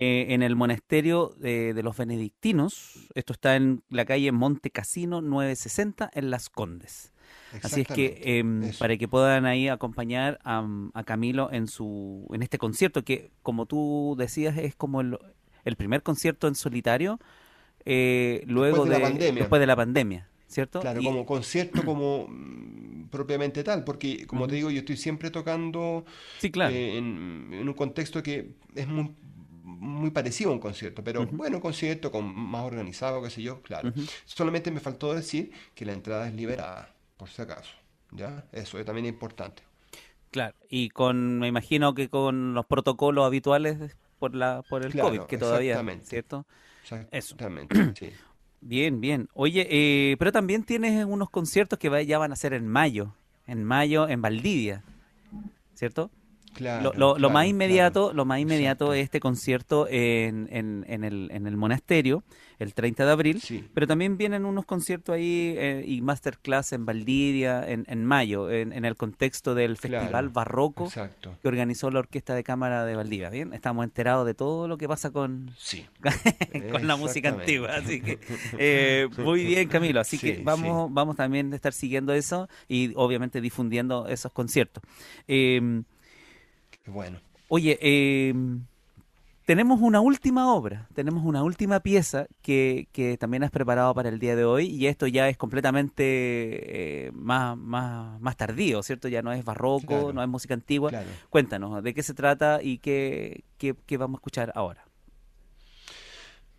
[0.00, 3.08] Eh, en el monasterio de, los benedictinos.
[3.16, 7.12] Esto está en la calle Monte Casino 960 en Las Condes.
[7.64, 10.62] Así es que em, para que puedan ahí acompañar a,
[11.04, 15.18] Camilo en su en este concierto que como tú decías es como el,
[15.64, 17.18] el primer concierto en solitario
[17.90, 19.40] eh, luego de, la pandemia.
[19.40, 20.28] después de la pandemia.
[20.46, 20.80] ¿Cierto?
[20.80, 26.04] Claro, como concierto como mm, propiamente tal, porque como te digo, yo estoy siempre tocando
[26.38, 26.74] sí, claro.
[26.74, 29.14] Eh, en, un contexto que es muy,
[29.62, 33.90] muy parecido a un concierto, pero bueno, concierto con más organizado, qué sé yo, claro.
[34.26, 37.74] Solamente me faltó decir que la entrada es liberada, por si acaso.
[38.10, 38.46] ¿Ya?
[38.52, 39.62] Eso es también importante.
[40.30, 45.22] Claro, y con, me imagino que con los protocolos habituales por la por el COVID,
[45.22, 46.46] que todavía, ¿cierto?
[47.10, 48.12] Exactamente, sí.
[48.60, 49.28] Bien, bien.
[49.34, 53.14] Oye, eh, pero también tienes unos conciertos que ya van a ser en mayo,
[53.46, 54.82] en mayo en Valdivia,
[55.74, 56.10] ¿cierto?
[56.58, 62.24] Lo, más inmediato, lo más inmediato es este concierto en, en, el, en el monasterio,
[62.58, 63.42] el 30 de abril,
[63.72, 68.72] pero también vienen unos conciertos ahí eh, y masterclass en Valdivia en, en mayo, en,
[68.84, 70.88] el contexto del Festival Barroco
[71.42, 73.30] que organizó la Orquesta de Cámara de Valdivia.
[73.30, 75.52] Bien, estamos enterados de todo lo que pasa con,
[76.72, 78.18] con la música antigua, así que
[78.58, 83.40] eh, muy bien Camilo, así que vamos, vamos también a estar siguiendo eso y obviamente
[83.40, 84.82] difundiendo esos conciertos.
[85.28, 85.82] Eh,
[86.90, 87.20] bueno.
[87.48, 88.64] Oye, em,
[89.46, 94.18] tenemos una última obra, tenemos una última pieza que, que, también has preparado para el
[94.18, 99.08] día de hoy y esto ya es completamente eh, más, más, más, tardío, ¿cierto?
[99.08, 100.90] Ya no es barroco, no es música antigua.
[101.30, 104.84] Cuéntanos, ¿de qué se trata y qué, qué, qué vamos a escuchar ahora?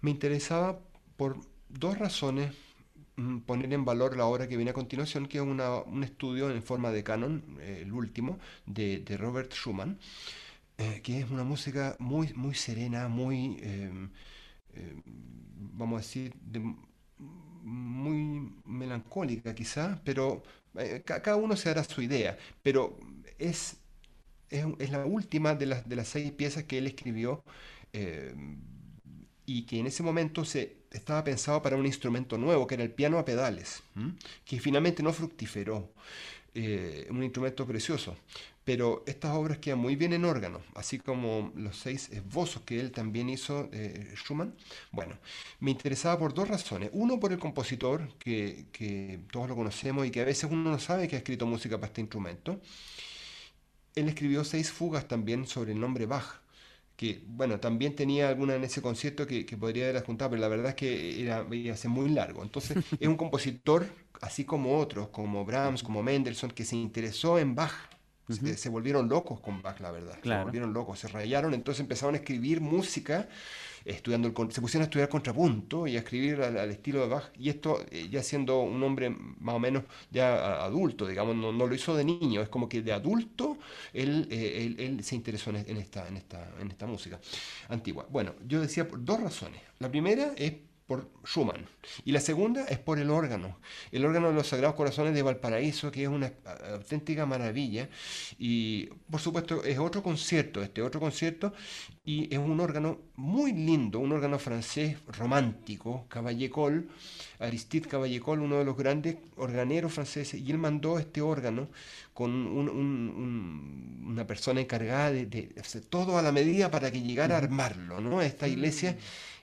[0.01, 0.79] Me interesaba
[1.15, 1.37] por
[1.69, 2.55] dos razones
[3.45, 6.91] poner en valor la obra que viene a continuación, que es un estudio en forma
[6.91, 9.97] de canon, eh, el último, de, Robert Schumann,
[10.77, 14.09] eh, que es una música muy, muy serena, muy, em,
[14.73, 15.01] em,
[15.77, 16.33] vamos a decir,
[17.63, 20.43] muy melancólica quizá, pero
[20.77, 22.97] eh, cada uno se hará su idea, pero
[23.37, 23.77] es,
[24.49, 27.43] es, la última de las, de las seis piezas que él escribió
[27.93, 28.57] em,
[29.49, 32.91] y que en ese momento se estaba pensado para un instrumento nuevo, que era el
[32.91, 33.81] piano a pedales,
[34.45, 35.91] que finalmente no fructiferó.
[36.55, 38.17] Eh, un instrumento precioso,
[38.63, 42.91] pero estas obras quedan muy bien en órgano, así como los seis esbozos que él
[42.91, 44.55] también hizo, eh, Schumann.
[44.91, 45.17] Bueno,
[45.59, 46.89] me interesaba por dos razones.
[46.93, 50.79] Uno, por el compositor, que, que todos lo conocemos y que a veces uno no
[50.79, 52.59] sabe que ha escrito música para este instrumento.
[53.95, 56.41] Él escribió seis fugas también sobre el nombre Bach
[56.99, 60.71] que bueno, también tenía alguna en ese concierto que, podría haber juntado, pero la verdad
[60.71, 62.43] es que era, iba a ser muy largo.
[62.43, 63.85] Entonces es un compositor,
[64.19, 67.71] así como otros, como Brahms, como Mendelssohn, que se interesó en Bach.
[68.27, 70.19] se, volvieron locos con Bach, la verdad.
[70.21, 73.29] Se volvieron locos, se rayaron, entonces empezaron a escribir música
[73.89, 77.49] estudiando el, se pusieron a estudiar contrapunto y a escribir al, estilo de Bach, y
[77.49, 81.95] esto eh, ya siendo un hombre más o menos ya adulto, digamos, no, lo hizo
[81.95, 83.57] de niño, es como que de adulto
[83.93, 87.19] él, eh, él, se interesó en, esta, en, esta, en esta música
[87.69, 88.07] antigua.
[88.09, 89.61] Bueno, yo decía por dos razones.
[89.79, 90.53] La primera es
[90.89, 91.67] por Schumann.
[92.03, 93.59] Y la segunda es por el órgano.
[93.91, 96.33] El órgano de los Sagrados Corazones de Valparaíso, que es una
[96.73, 97.87] auténtica maravilla.
[98.39, 101.53] Y por supuesto es otro concierto, este otro concierto,
[102.03, 106.89] y es un órgano muy lindo, un órgano francés romántico, Caballecol,
[107.37, 111.67] Aristide Caballecol, uno de los grandes organeros franceses, y él mandó este órgano
[112.15, 118.01] con una persona encargada de, hacer todo a la medida para que llegara a armarlo,
[118.01, 118.23] ¿no?
[118.23, 118.97] Esta iglesia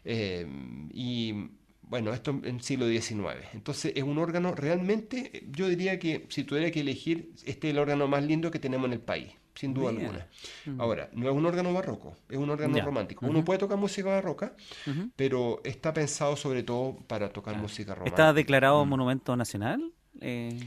[0.09, 0.47] eh,
[0.93, 1.51] y
[1.83, 3.45] bueno, esto en siglo XIX.
[3.53, 7.79] Entonces es un órgano realmente, yo diría que si tuviera que elegir, este es el
[7.79, 10.29] órgano más lindo que tenemos en el país, sin duda alguna.
[10.65, 10.81] Mm.
[10.81, 13.27] Ahora, no es un órgano barroco, es un órgano romántico.
[13.27, 14.55] Uno puede tocar música barroca,
[15.17, 18.23] pero está pensado sobre todo para tocar música romántica.
[18.23, 18.89] ¿Está declarado mm.
[18.89, 19.93] monumento nacional?
[20.21, 20.59] Eh,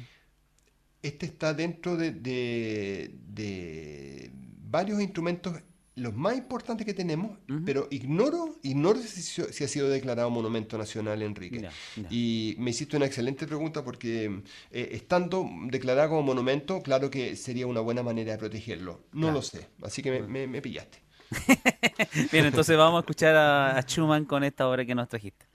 [1.02, 4.32] este está dentro de, de
[4.70, 5.62] varios instrumentos
[6.00, 11.68] los más importantes que tenemos, pero ignoro, ignoro si, ha sido declarado monumento nacional, Enrique.
[12.10, 17.68] Y me hiciste una excelente pregunta porque eh, estando declarado como monumento, claro que sería
[17.68, 19.02] una buena manera de protegerlo.
[19.14, 21.00] No lo sé, así que me, pillaste.
[22.32, 25.49] Bien, entonces vamos a escuchar a Schumann con esta obra que nos trajiste.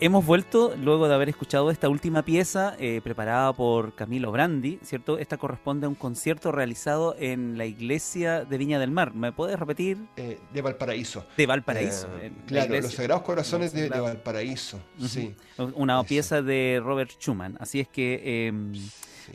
[0.00, 5.18] Hemos vuelto luego de haber escuchado esta última pieza eh, preparada por Camilo Brandi, ¿cierto?
[5.18, 9.14] Esta corresponde a un concierto realizado en la iglesia de Viña del Mar.
[9.14, 9.98] ¿Me puedes repetir?
[10.16, 11.26] Eh, de Valparaíso.
[11.36, 12.08] De Valparaíso.
[12.20, 14.80] Eh, claro, los Sagrados Corazones de, Valparaíso.
[15.00, 15.34] Sí.
[15.74, 17.56] Una pieza de Robert Schumann.
[17.60, 18.72] Así es que, em,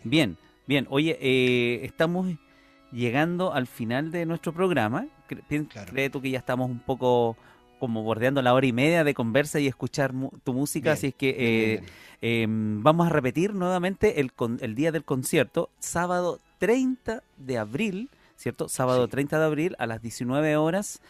[0.03, 0.87] bien, bien.
[0.89, 2.27] Oye, estamos
[2.91, 5.07] llegando al final de nuestro programa.
[5.27, 7.35] Creo tú que ya estamos un poco
[7.83, 10.13] como bordeando la hora y media de conversa y escuchar
[10.45, 11.83] tu música, así es que eh,
[12.21, 14.31] em, vamos a repetir nuevamente el,
[14.61, 18.69] el día del concierto, sábado 30 de abril, ¿cierto?
[18.69, 21.01] Sábado 30 de abril a las 19 horas.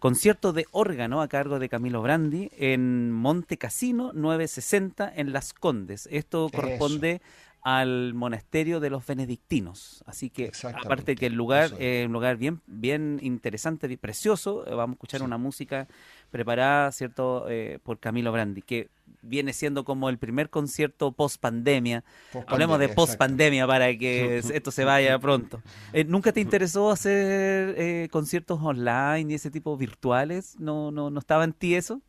[0.00, 6.08] Concierto de órgano a cargo de Camilo Brandi en Monte Casino 960 en Las Condes.
[6.10, 7.20] Esto corresponde
[7.66, 10.04] al monasterio de los benedictinos.
[10.06, 14.74] Así que, aparte que el lugar es un lugar bien, bien interesante, y precioso, eh,
[14.76, 15.88] vamos a escuchar una música
[16.30, 18.88] preparada, ¿cierto?, eh, por Camilo Brandi, que
[19.20, 22.04] viene siendo como el primer concierto post pandemia.
[22.46, 25.60] Hablemos de post pandemia para que esto se vaya pronto.
[25.92, 30.54] Eh, ¿Nunca te interesó hacer conciertos online y ese tipo virtuales?
[30.60, 32.00] ¿No, no, no estaba en ti eso?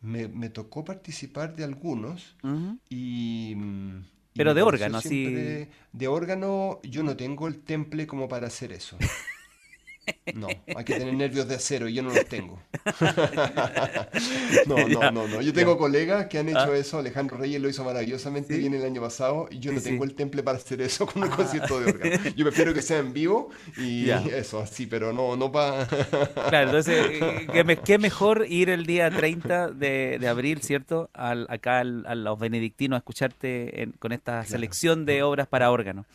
[0.00, 2.34] Me, tocó participar de algunos
[2.88, 4.00] y mm,
[4.34, 5.66] pero de órgano, así.
[5.92, 8.96] De, órgano, yo no tengo el temple como para hacer eso.
[10.34, 12.60] No, hay que tener nervios de acero y yo no los tengo.
[14.66, 15.42] no, no, no, no.
[15.42, 16.76] Yo tengo colegas que han hecho ah.
[16.76, 16.98] eso.
[16.98, 20.42] Alejandro Reyes lo hizo maravillosamente bien el año pasado y yo no tengo el temple
[20.42, 22.30] para hacer eso con un concierto de órgano.
[22.36, 25.86] Yo prefiero que sea en vivo y eso, sí, pero no, no para.
[25.86, 31.10] claro, entonces, eh, ¿qué, mejor ir el día 30 de, abril, ¿cierto?
[31.12, 36.06] Al, acá a los benedictinos a escucharte con esta selección de obras para órgano.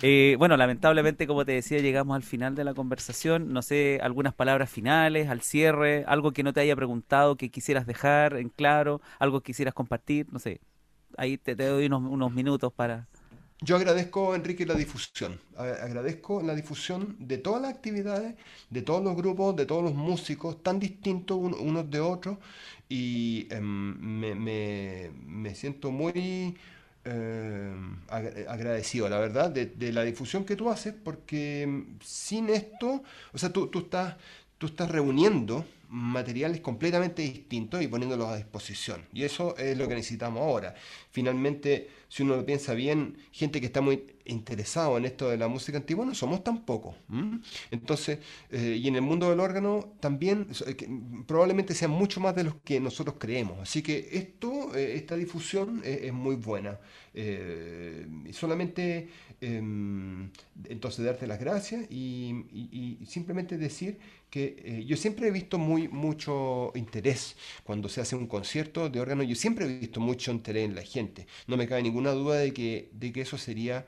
[0.00, 3.52] Eh, bueno, lamentablemente, como te decía, llegamos al final de la conversación.
[3.52, 7.86] No sé, algunas palabras finales, al cierre, algo que no te haya preguntado, que quisieras
[7.86, 10.60] dejar en claro, algo que quisieras compartir, no sé.
[11.16, 13.06] Ahí te, doy unos, minutos para...
[13.60, 15.38] Yo agradezco, Enrique, la difusión.
[15.56, 18.34] Agradezco la difusión de todas las actividades,
[18.70, 22.38] de todos los grupos, de todos los músicos, tan distintos unos de otros.
[22.88, 26.56] Y em, me siento muy
[27.04, 27.74] eh,
[28.08, 33.02] agradecido, la verdad, de, la difusión que tú haces, porque mm, sin esto,
[33.32, 34.16] o sea, tú, tú, estás,
[34.58, 39.04] tú estás reuniendo materiales completamente distintos y poniéndolos a disposición.
[39.12, 40.74] Y eso es lo que necesitamos ahora.
[41.10, 45.48] Finalmente, si uno lo piensa bien, gente que está muy interesado en esto de la
[45.48, 46.94] música antigua, no somos tampoco.
[47.70, 48.18] Entonces,
[48.50, 50.76] eh, y en el mundo del órgano también eh,
[51.26, 53.58] probablemente sean mucho más de los que nosotros creemos.
[53.60, 56.78] Así que esto, eh, esta difusión es, muy buena.
[58.32, 59.08] solamente
[59.42, 63.98] entonces darte las gracias y simplemente decir
[64.32, 68.98] que eh, yo siempre he visto muy, mucho interés cuando se hace un concierto de
[68.98, 71.26] órgano, yo siempre he visto mucho interés en la gente.
[71.46, 73.86] No me cabe ninguna duda de que, de que eso sería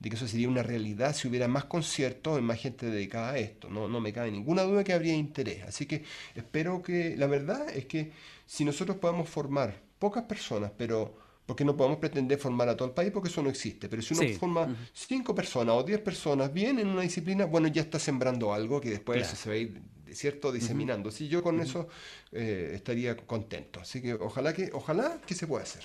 [0.00, 3.38] de que eso sería una realidad si hubiera más conciertos y más gente dedicada a
[3.38, 3.70] esto.
[3.70, 5.62] No, no me cabe ninguna duda de que habría interés.
[5.62, 6.02] Así que
[6.34, 8.10] espero que, la verdad es que
[8.46, 12.94] si nosotros podemos formar pocas personas, pero porque no podemos pretender formar a todo el
[12.94, 13.88] país porque eso no existe.
[13.88, 17.82] Pero si uno forma cinco personas o diez personas bien en una disciplina, bueno, ya
[17.82, 19.80] está sembrando algo que después se va a ir,
[20.12, 21.10] ¿cierto?, diseminando.
[21.10, 21.88] Si yo con eso
[22.32, 23.80] eh, estaría contento.
[23.80, 25.84] Así que ojalá que, ojalá que se pueda hacer.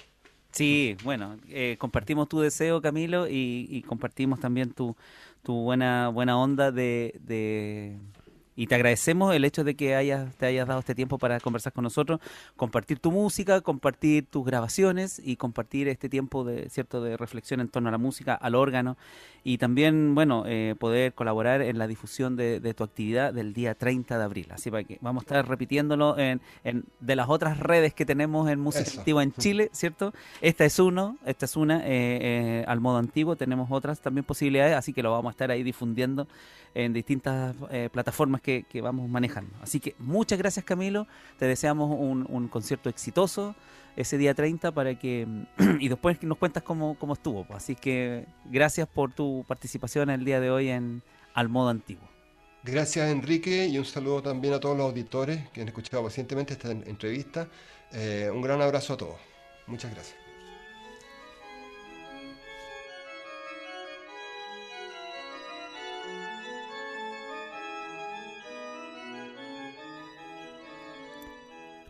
[0.52, 4.96] Sí, bueno, eh, compartimos tu deseo, Camilo, y, compartimos también tu,
[5.44, 8.00] tu buena, buena onda de
[8.60, 11.72] y te agradecemos el hecho de que hayas, te hayas dado este tiempo para conversar
[11.72, 12.20] con nosotros,
[12.58, 17.70] compartir tu música, compartir tus grabaciones y compartir este tiempo de cierto de reflexión en
[17.70, 18.98] torno a la música, al órgano
[19.46, 24.18] y también, bueno, eh, poder colaborar en la difusión de, tu actividad del día 30
[24.18, 24.48] de abril.
[24.52, 28.60] Así que vamos a estar repitiéndolo en, en de las otras redes que tenemos en
[28.60, 30.14] Música Antigua en Chile, ¿cierto?
[30.42, 34.76] Esta es uno, esta es una, eh, eh, al modo antiguo, tenemos otras también posibilidades,
[34.76, 36.28] así que lo vamos a estar ahí difundiendo
[36.74, 38.49] en distintas eh, plataformas que,
[38.82, 39.52] vamos manejando.
[39.62, 41.08] Así que muchas gracias Camilo,
[41.38, 43.56] te deseamos un, concierto exitoso
[43.96, 45.28] ese día 30 para que
[45.80, 47.46] y después nos cuentas cómo, cómo estuvo.
[47.50, 51.02] Así que gracias por tu participación el día de hoy en
[51.34, 52.08] Al Modo Antiguo.
[52.64, 56.72] Gracias Enrique y un saludo también a todos los auditores que han escuchado pacientemente esta
[56.72, 57.48] entrevista.
[57.94, 59.16] Eh, un gran abrazo a todos.
[59.68, 60.19] Muchas gracias.